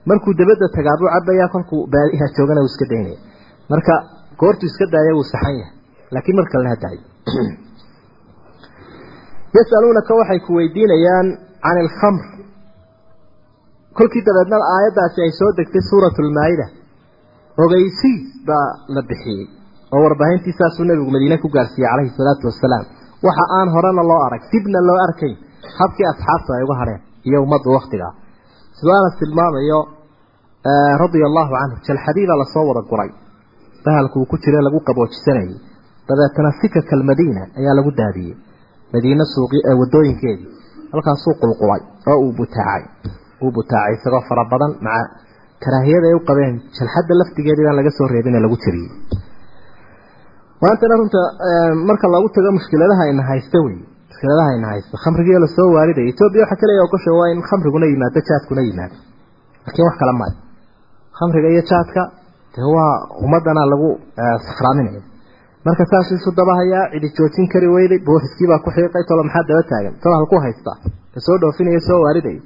[0.06, 3.18] markuu dabadda tagaa buu cabaya kolkuu baadiha joogana wuu iska daynaya.
[3.70, 3.92] Marka
[4.40, 5.74] goortuu iska daaya wuu saxan yahay.
[6.14, 7.00] Laakiin mar kalena hadaayo
[9.56, 11.28] yasaluunaka waxay ku weydiinayaan
[11.64, 12.24] can ilkhamr
[13.98, 16.66] kolkii dabeedna aayaddaasi ay soo degtay suuratu lmaa-ida
[17.64, 19.46] ogeysiis baa la bixiyey
[19.92, 22.84] oo warbaahintii saasuu nabigu madiine ku gaarsiiyey calayhi salaatu wasalaam
[23.26, 25.36] waxa aan horena loo arag dibna loo arkayn
[25.78, 28.12] habkii asxaabtu ay uga hadheen iyo ummaddu waktigaa
[28.78, 29.80] siduu tilmaamayo
[31.02, 33.10] radia allahu canhu jalxadiibaa la soo wada guray.
[33.84, 35.54] Bahalku uu ku jira lagu qaboojisanayay
[36.08, 38.36] dabeetana sikaka almadiina ayaa lagu daadiyey.
[38.92, 40.48] Madiine suuqi wadooyinkeedii
[40.92, 42.84] halkaasuu qulqulay oo uu butaacay.
[43.42, 45.28] Uu butaacay isagoo fara badan maca
[45.62, 48.90] karaahiyada ay u qabeen jalxadda laftigeedii laga soo reebin ee lagu jiriyey
[50.62, 51.20] maantana runta
[51.88, 53.78] marka lagu tago mushkiladaha ina haysta wey
[54.18, 58.20] mushkiladaha ina haysta khamrigii la soo waariday etoobiya waxa kaliya ogosha waa in khamriguna yimaado
[58.28, 58.94] jaadkuna yimaado.
[59.66, 60.36] Laakiin wax kale maayo.
[61.18, 62.02] Khamriga iyo jaadka
[62.54, 62.94] dee waa
[63.24, 63.88] ummadana lagu
[64.48, 65.02] sakraaminaya
[65.66, 69.94] marka saas isu dabahayaa cidi joojin kari weyday booliskiibaa ku xiiqay tolo maxaa daba taagan?
[70.02, 70.76] Tolo halku haystaa
[71.14, 72.36] ka soo dhoofinaya soo waariday.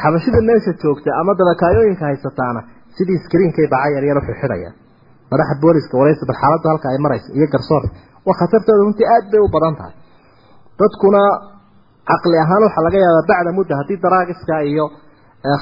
[0.00, 2.60] Xabashida meesha joogta ama dabakaayooyinka haysataana
[2.96, 4.74] sidii iskriinkay baca yaryar u xidhayaan
[5.32, 7.82] madaxa booliska waraysa bal xaaladda halka ay marayso iyo garsoor
[8.26, 9.94] waa khatartooda runtii aad bay u badan tahay
[10.80, 11.22] dadkuna
[12.10, 14.86] caqli ahaan waxaa laga yaabaa bacda mudda haddii daraagiska iyo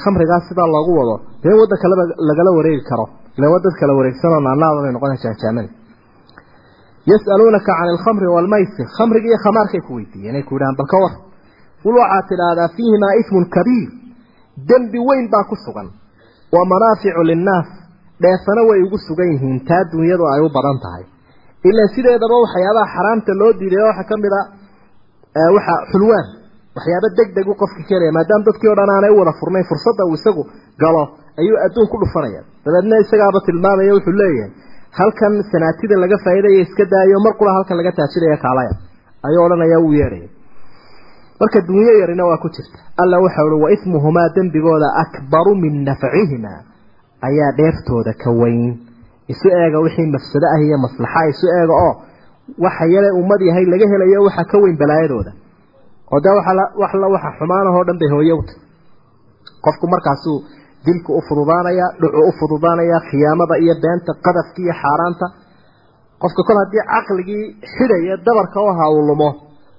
[0.03, 3.05] khamrigaas sidaa loogu wado dee wadda kaleba lagala wareegi karo.
[3.37, 5.69] Ila waa kala wareegsanoo naanaada bay noqona jaanjaamani
[7.11, 11.13] yas'aluunaka can alkhamri waalmaysir khamriga iyo khamaarkay ku weydiiyeen ay ku yidhahaan bal ka war
[11.83, 13.89] qul waxaad tidhaahdaa fiihimaa ismun kabiir.
[14.69, 15.87] Dembi weyn baa ku sugan.
[16.55, 17.69] Wa manaaficu linnaas.
[18.23, 19.59] Dheefana way ugu sugan yihiin.
[19.69, 21.03] Taa dunyadu ay u badan tahay.
[21.69, 24.41] Ilaan sideedaba waxyaabaha xaraamta loo diiday waxaa ka mid a
[25.55, 26.27] waxa xulwaan
[26.75, 30.03] waxyaaba deg deg u qofka keenaya maadaama dadkii o dhan aanay u wada furnayn fursadda
[30.09, 30.43] uu isagu
[30.81, 31.03] galo
[31.41, 34.51] ayuu adduun ku dhufanaya dabeedna isagaaba tilmaamaya wuxuu leeyahay
[34.99, 38.73] halkan sanaatida laga faa'iidaya iska daayo mar qura halkan laga taajiraya kaalaya.
[39.27, 40.29] Ayuu odhanaya uu yeedhaya
[41.39, 42.77] marka dunyo yarina waa ku jirta.
[43.01, 46.59] Alla waxa uhi wa ismuhumaa dembigooda akbaru min nafcihimaa.
[47.27, 48.77] Ayaa dheeftooda ka weyn.
[49.31, 51.93] Isu eega wixii mafsado ah iyo maslaxa isu eega oo
[52.65, 55.31] waxa yale ummad yahay laga helayo waxa ka weyn balaayadooda.
[56.11, 56.33] Oo dee
[56.81, 58.53] wax la waxa xumaanahoo dhan bay hooyowta
[59.65, 60.37] qofku markaasuu
[60.85, 65.25] dilku u fududaanaya dhucu u fududaanaya khiyaamada iyo beenta qadafka iyo xaaraanta
[66.23, 67.45] qofka kol haddii caqligii
[67.75, 69.29] xidhaya dabarka u ahaa uu lumo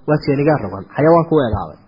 [0.07, 1.79] waa jeenigaa rogan xayawaanku u egaaday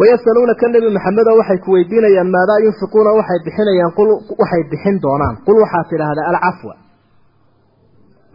[0.00, 3.10] wayasaluunaka nebi maxamedo waxay ku weydiinayaan maadaa yunfiquuna?
[3.20, 4.08] Waxay bixinayaan qul
[4.42, 5.34] waxay bixin doonaan.
[5.46, 6.74] Qul waxaad tidhaahdaa alcafwa.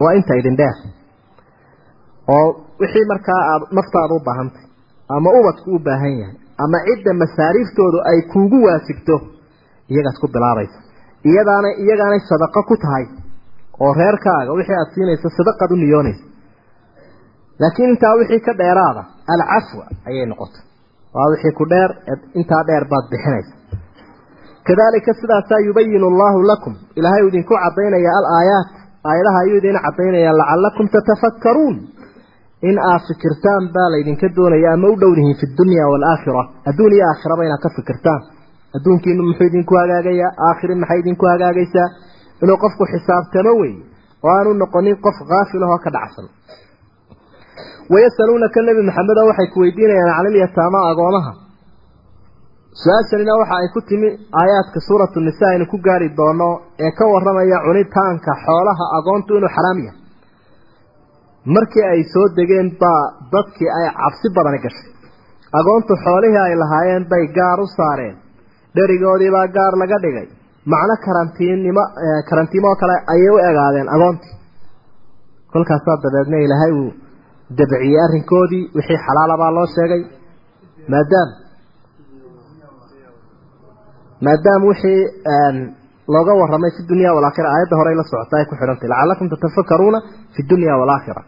[0.02, 0.76] Waa inta idin dheer
[2.34, 2.46] oo
[2.80, 4.64] wixii markaa aad naftaada u baahantay
[5.16, 9.16] ama ubadku u baahan yahay ama cidda masaariiftoodu ay kuugu waajibto
[9.92, 10.78] iyagaas ku bilaabaysa.
[11.30, 13.04] Iyadaana iyagaanay sadaqo ku tahay
[13.84, 16.24] oo reerkaaga wixii aad siinayso sadaqaad u niyoonaysa.
[17.60, 19.02] Laakiin intaa wixii ka dheeraada
[19.34, 20.62] alcafwa ayay noqotay.
[21.14, 21.90] Waa wixii ku dheer
[22.40, 23.54] intaa dheer baad bixinaysa.
[24.66, 26.74] Kadalika sidaasaa yubayinu allahu lakum.
[26.98, 28.68] Ilaahay uu idinku cadaynaya alaayaat.
[29.08, 31.76] Aayadaha ayuu idin cadaynaya lacalakum tatafakkaruun
[32.68, 37.42] in aad fikirtaan baa laydinka doonaya ama u dhowdihiin fi dunya waalaakhira adduun iyo aakhiraba
[37.48, 38.20] inaad ka fikirtaan.
[38.76, 41.88] Adduunkiinu muxuu idinku hagaagayaa aakhiri maxay idinku hagaagaysaa?
[42.42, 43.82] Inuu qofku xisaabtamo weeye
[44.24, 46.26] oo aanu noqonin qof kaafil ahoo ka dhacsan.
[47.92, 51.32] Wayasaluunaka nebi maxamedo waxay ku weydiinayaan canilyataama agoomaha
[52.82, 54.08] su'aashanina waxa ay ku timi
[54.40, 56.48] aayaadka suuratu nisa aynu ku gaari doono
[56.84, 59.98] ee ka waramaya cunitaanka xoolaha agoontu inuu xaraam yahay
[61.54, 64.88] markii ay soo degeen baa dadkii ay cabsi badani gashay.
[65.58, 68.16] Agoontu xoolihii ay lahaayeen bay gaar u saareen.
[68.76, 70.26] Dherigoodiibaa gaar laga dhigay.
[70.72, 71.84] Macno karantiinnimo
[72.28, 74.34] karantiimo oo kale ayay u egaadeen agoontii.
[75.52, 76.90] Kolkaasaa dabeedna ilaahay uu
[77.58, 80.02] dabciyey arrinkoodii wixii xalaala baa loo sheegay.
[80.92, 81.28] Maadaam
[84.26, 85.00] maadaama wixii
[86.14, 89.98] looga waramay fi dunya walaakhira aayadda hore la socota ay ku xidhantay lacalakum tatafakaruuna
[90.34, 91.22] fi dunya walaakhira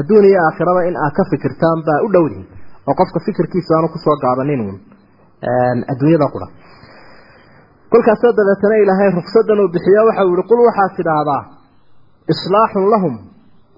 [0.00, 2.46] adduun iyo aakhiraba in aad ka fikirtaan baa u dhowdihin
[2.88, 4.78] oo qofka fikirkiisa aanu ku soo gaabanin uun
[5.92, 6.46] adduunyada qura.
[7.92, 9.70] Kolkaasoo dabeetana ilaahay ruksadan uu
[10.08, 11.42] waxa uu yihi qul waxaad tidhaahdaa
[12.32, 13.14] islaaxun lahum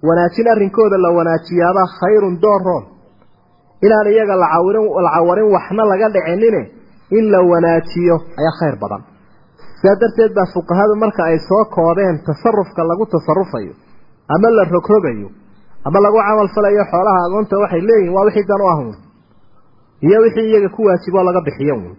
[0.06, 2.84] wanaajin arrinkooda la wanaajiyaabaa khayrun dooroon
[3.86, 6.62] inaan iyaga lacawarin waxna laga dhicinine
[7.18, 9.02] in la wanaajiyo ayaa khayr badan.
[9.78, 13.74] Sidaa darteed baa fuqahadu marka ay soo koobeen tasarufka lagu tasarufayo
[14.34, 15.28] ama la rogrogayo
[15.86, 18.96] ama lagu camal falayo xoolaha agoonta waxay leeyihiin waa wixii dan u ah uun.
[20.06, 21.94] Iyo wixii iyaga ku waajiboo laga bixiyo uun.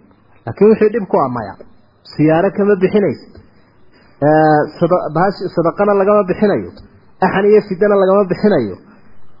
[0.46, 1.54] Laakiin wixii dhib ku amaya
[2.12, 3.26] siyaaro kama bixinaysa
[5.54, 6.70] sadaqana lagama bixinayo.
[7.24, 8.76] Axan iyo fidana lagama bixinayo.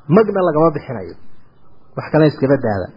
[0.08, 1.14] Magna lagama bixinayo.
[1.96, 2.88] Wax kale iskaba daada.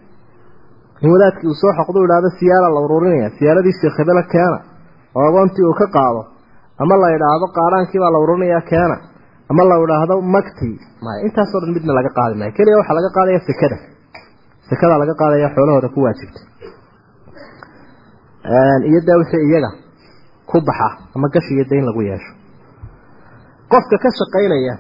[1.02, 3.30] In wadaadkii uu soo xoqdo idhaahdo siyaara la ururinaya.
[3.38, 4.60] Siyaaradii sheekh hebele keena.
[5.16, 6.22] Oo agoontii uu ka qaado.
[6.82, 8.98] Ama la idhaahdo qaadhaankii baa la ururinaya keena
[9.52, 10.76] ama la idhaahdo magtii
[11.06, 12.52] maya intaasoo dhan midna laga qaadi maayo.
[12.58, 13.78] Keliya waxaa laga qaadaya sekada
[14.70, 16.40] sekada laga qaadaya xoolahooda ku waajibta
[18.90, 19.70] iyo daa wixii iyaga
[20.50, 22.32] ku baxa ama gashi iyo dayn lagu yeesho.
[23.72, 24.74] Qofka ka shaqaynaya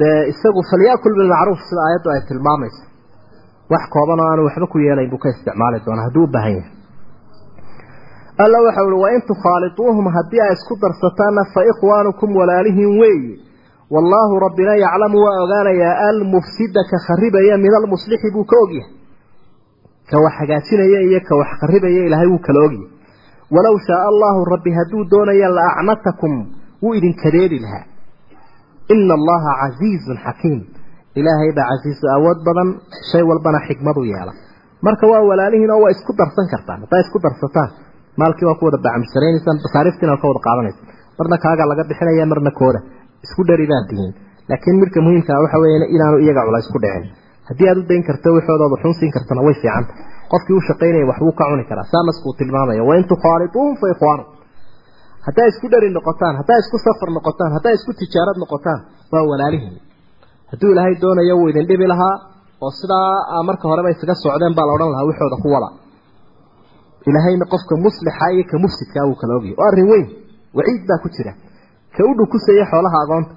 [0.00, 2.82] dee isagu falyakul bilmacruuf sida aayaddu ay tilmaamayso
[3.72, 6.70] wax kooban oo aanu waxba ku yeelayn buu ka isticmaali doonaa hadduu u baahan yahay.
[8.44, 13.34] Alla waxau uhi wain tukhaaliduuhum haddii ay isku darsataanna fa ikhwaanukum walaalihiin weeye
[13.90, 18.90] wallaahu rabbina yaclamu waa ogaanayaa almufsida ka kharibaya min almuslixi buu ka ogyahay.
[20.10, 22.88] Ka wax hagaajinaya iyo ka wax kharibaya ilaahay wuu kala ogyahay.
[23.54, 26.32] Walow shaaa allahu rabbi hadduu doonaya la acnatakum
[26.82, 27.84] wuu idin kadeedi lahaa.
[28.94, 30.60] Ina allaha casiizun xakiim.
[31.20, 32.68] Ilaahay baa casiisu awood badan
[33.12, 34.32] shay walbana xikmadu yeela.
[34.86, 37.70] Marka waa walaalihiin waa isku darsan kartaan haddaa isku darsataan
[38.20, 40.80] maalkii waa ku wada bacamsharaynaysaan basaariftiina waa ka wada qaadanaysa
[41.18, 42.80] marna kaagaa laga bixinaya marna kooda
[43.26, 44.12] isku dheri baad tihiin
[44.50, 47.04] laakiin midka muhiimkaa waxa weeye inaanu iyaga culays ku dhicin.
[47.48, 49.92] Haddii aad u dayn karto waxoodooda xun siin kartana way fiicanta
[50.32, 51.86] qofkii u shaqaynaya waxbuu ka cuni karaa.
[51.92, 52.02] Saa
[52.38, 52.82] tilmaamaya.
[52.88, 54.24] Wain tukhaaliduuhum fa ikhwaanu
[55.26, 58.80] haddaa isku dheri noqotaan haddaa isku safar noqotaan haddaa isku tijaarad noqotaan
[59.12, 59.76] waa walaalihiin.
[60.50, 62.14] Hadduu ilaahay doonayo wuu idin dhibi lahaa
[62.64, 65.68] oo sidaa marka horeba isaga socdeen baa la odhan lahaa wixooda ku wada.
[67.08, 70.06] Ilaahayna qofka muslixa iyo ka mufsidkaa wuu kala ogyahy oo arrin weyn.
[70.56, 71.32] Waciid baa ku jira
[71.96, 73.32] ka u dhukusaya xoolaha agoonta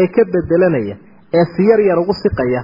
[0.00, 0.94] ee ka bedelanaya
[1.38, 2.60] ee si yar yar ugu siqaya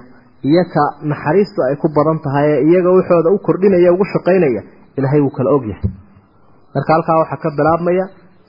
[0.51, 4.63] iyo ka naxariistu ay ku badan tahay ee iyaga waxooda u kordhinaya ugu shaqaynaya
[4.99, 5.83] ilaahay wuu kala ogyahay.
[6.75, 8.05] Marka halkaa waxaa ka bilaabmaya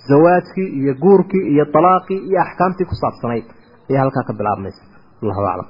[0.10, 3.45] zawaajkii iyo guurkii iyo talaaqii iyo axkaamtii ku saabsanayd
[3.89, 4.82] ayaa halkaa ka bilaabmaysa.
[5.22, 5.68] Allahu aclam